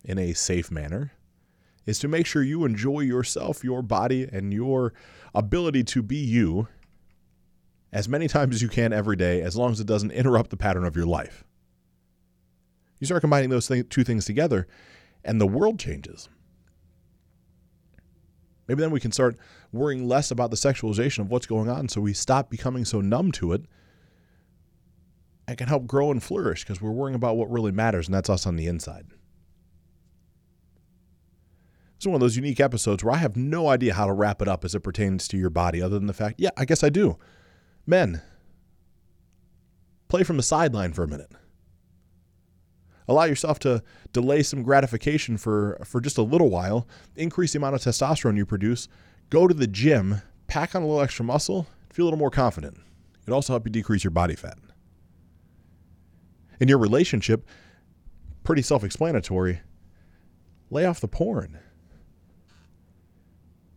in 0.05 0.19
a 0.19 0.33
safe 0.33 0.71
manner, 0.71 1.13
is 1.87 2.01
to 2.01 2.09
make 2.09 2.27
sure 2.27 2.43
you 2.43 2.65
enjoy 2.65 3.01
yourself, 3.01 3.63
your 3.63 3.81
body, 3.81 4.29
and 4.31 4.53
your 4.53 4.93
ability 5.35 5.85
to 5.85 6.03
be 6.03 6.17
you 6.17 6.67
as 7.93 8.09
many 8.09 8.27
times 8.27 8.57
as 8.57 8.63
you 8.63 8.69
can 8.69 8.93
every 8.93 9.17
day, 9.17 9.43
as 9.43 9.57
long 9.57 9.71
as 9.71 9.79
it 9.79 9.87
doesn't 9.87 10.11
interrupt 10.11 10.51
the 10.51 10.57
pattern 10.57 10.85
of 10.85 10.97
your 10.97 11.07
life. 11.07 11.45
You 12.99 13.07
start 13.07 13.21
combining 13.21 13.51
those 13.51 13.69
th- 13.69 13.89
two 13.89 14.03
things 14.03 14.25
together, 14.25 14.67
and 15.25 15.41
the 15.41 15.47
world 15.47 15.79
changes. 15.79 16.29
Maybe 18.67 18.81
then 18.81 18.91
we 18.91 19.01
can 19.01 19.13
start 19.13 19.37
worrying 19.77 20.09
less 20.09 20.31
about 20.31 20.51
the 20.51 20.57
sexualization 20.57 21.21
of 21.21 21.31
what's 21.31 21.47
going 21.47 21.69
on 21.69 21.89
so 21.89 22.01
we 22.01 22.13
stop 22.13 22.51
becoming 22.51 22.85
so 22.85 23.01
numb 23.01 23.33
to 23.33 23.53
it 23.53 23.63
and 25.49 25.57
can 25.57 25.69
help 25.69 25.87
grow 25.87 26.11
and 26.11 26.23
flourish 26.23 26.65
because 26.65 26.81
we're 26.81 26.91
worrying 26.91 27.15
about 27.15 27.37
what 27.37 27.51
really 27.51 27.73
matters, 27.73 28.07
and 28.07 28.15
that's 28.15 28.31
us 28.31 28.47
on 28.47 28.57
the 28.57 28.67
inside. 28.67 29.07
It's 31.97 32.07
one 32.07 32.15
of 32.15 32.21
those 32.21 32.37
unique 32.37 32.61
episodes 32.61 33.03
where 33.03 33.15
I 33.15 33.19
have 33.19 33.37
no 33.37 33.69
idea 33.69 33.95
how 33.95 34.07
to 34.07 34.13
wrap 34.13 34.43
it 34.43 34.49
up 34.49 34.65
as 34.65 34.75
it 34.75 34.81
pertains 34.81 35.29
to 35.29 35.39
your 35.39 35.51
body, 35.51 35.81
other 35.81 35.99
than 35.99 36.09
the 36.09 36.13
fact, 36.13 36.37
yeah, 36.39 36.51
I 36.57 36.65
guess 36.65 36.85
I 36.85 36.89
do. 36.89 37.17
Men, 37.87 38.21
play 40.09 40.25
from 40.25 40.37
the 40.37 40.43
sideline 40.43 40.93
for 40.93 41.05
a 41.05 41.09
minute. 41.09 41.31
Allow 43.09 43.25
yourself 43.25 43.61
to 43.61 43.83
delay 44.13 44.43
some 44.43 44.65
gratification 44.65 45.37
for, 45.37 45.79
for 45.85 46.01
just 46.01 46.19
a 46.19 46.23
little 46.23 46.51
while, 46.51 46.89
increase 47.15 47.53
the 47.53 47.59
amount 47.59 47.77
of 47.77 47.81
testosterone 47.81 48.37
you 48.37 48.45
produce, 48.45 48.89
go 49.31 49.47
to 49.47 49.55
the 49.55 49.67
gym, 49.67 50.23
pack 50.47 50.75
on 50.75 50.83
a 50.83 50.87
little 50.87 51.03
extra 51.03 51.25
muscle, 51.25 51.67
feel 51.91 52.05
a 52.05 52.07
little 52.07 52.19
more 52.19 52.31
confident. 52.31 52.79
It 53.27 53.33
also 53.33 53.53
help 53.53 53.67
you 53.67 53.73
decrease 53.73 54.05
your 54.05 54.11
body 54.13 54.37
fat. 54.37 54.59
In 56.61 56.69
your 56.69 56.79
relationship, 56.79 57.47
pretty 58.45 58.63
self 58.63 58.85
explanatory. 58.85 59.61
Lay 60.71 60.85
off 60.85 61.01
the 61.01 61.09
porn. 61.09 61.59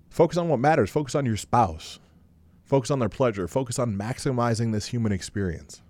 Focus 0.10 0.38
on 0.38 0.50
what 0.50 0.60
matters. 0.60 0.90
Focus 0.90 1.16
on 1.16 1.26
your 1.26 1.38
spouse. 1.38 2.00
Focus 2.64 2.92
on 2.92 3.00
their 3.00 3.10
pleasure. 3.10 3.48
Focus 3.48 3.80
on 3.80 3.98
maximizing 3.98 4.72
this 4.72 4.88
human 4.88 5.12
experience. 5.12 5.82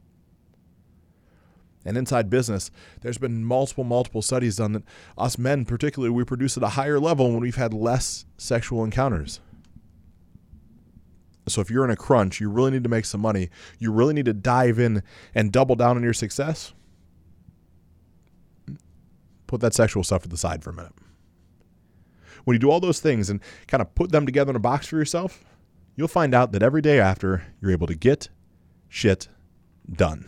And 1.85 1.97
inside 1.97 2.29
business, 2.29 2.71
there's 3.01 3.17
been 3.17 3.43
multiple, 3.43 3.83
multiple 3.83 4.21
studies 4.21 4.57
done 4.57 4.73
that 4.73 4.83
us 5.17 5.37
men, 5.37 5.65
particularly, 5.65 6.13
we 6.13 6.25
produce 6.25 6.57
at 6.57 6.63
a 6.63 6.69
higher 6.69 6.99
level 6.99 7.31
when 7.31 7.39
we've 7.39 7.55
had 7.55 7.73
less 7.73 8.25
sexual 8.37 8.83
encounters. 8.83 9.39
So 11.49 11.61
if 11.61 11.69
you're 11.69 11.85
in 11.85 11.91
a 11.91 11.95
crunch, 11.95 12.39
you 12.39 12.49
really 12.49 12.71
need 12.71 12.83
to 12.83 12.89
make 12.89 13.05
some 13.05 13.21
money, 13.21 13.49
you 13.77 13.91
really 13.91 14.13
need 14.13 14.25
to 14.25 14.33
dive 14.33 14.79
in 14.79 15.03
and 15.35 15.51
double 15.51 15.75
down 15.75 15.97
on 15.97 16.03
your 16.03 16.13
success, 16.13 16.73
put 19.47 19.61
that 19.61 19.73
sexual 19.73 20.03
stuff 20.03 20.23
to 20.23 20.29
the 20.29 20.37
side 20.37 20.63
for 20.63 20.69
a 20.69 20.73
minute. 20.73 20.93
When 22.45 22.55
you 22.55 22.59
do 22.59 22.71
all 22.71 22.79
those 22.79 22.99
things 22.99 23.29
and 23.29 23.41
kind 23.67 23.81
of 23.81 23.93
put 23.95 24.11
them 24.11 24.25
together 24.25 24.49
in 24.49 24.55
a 24.55 24.59
box 24.59 24.87
for 24.87 24.97
yourself, 24.97 25.43
you'll 25.95 26.07
find 26.07 26.33
out 26.33 26.51
that 26.53 26.63
every 26.63 26.81
day 26.81 26.99
after, 26.99 27.43
you're 27.61 27.71
able 27.71 27.87
to 27.87 27.95
get 27.95 28.29
shit 28.87 29.27
done. 29.91 30.25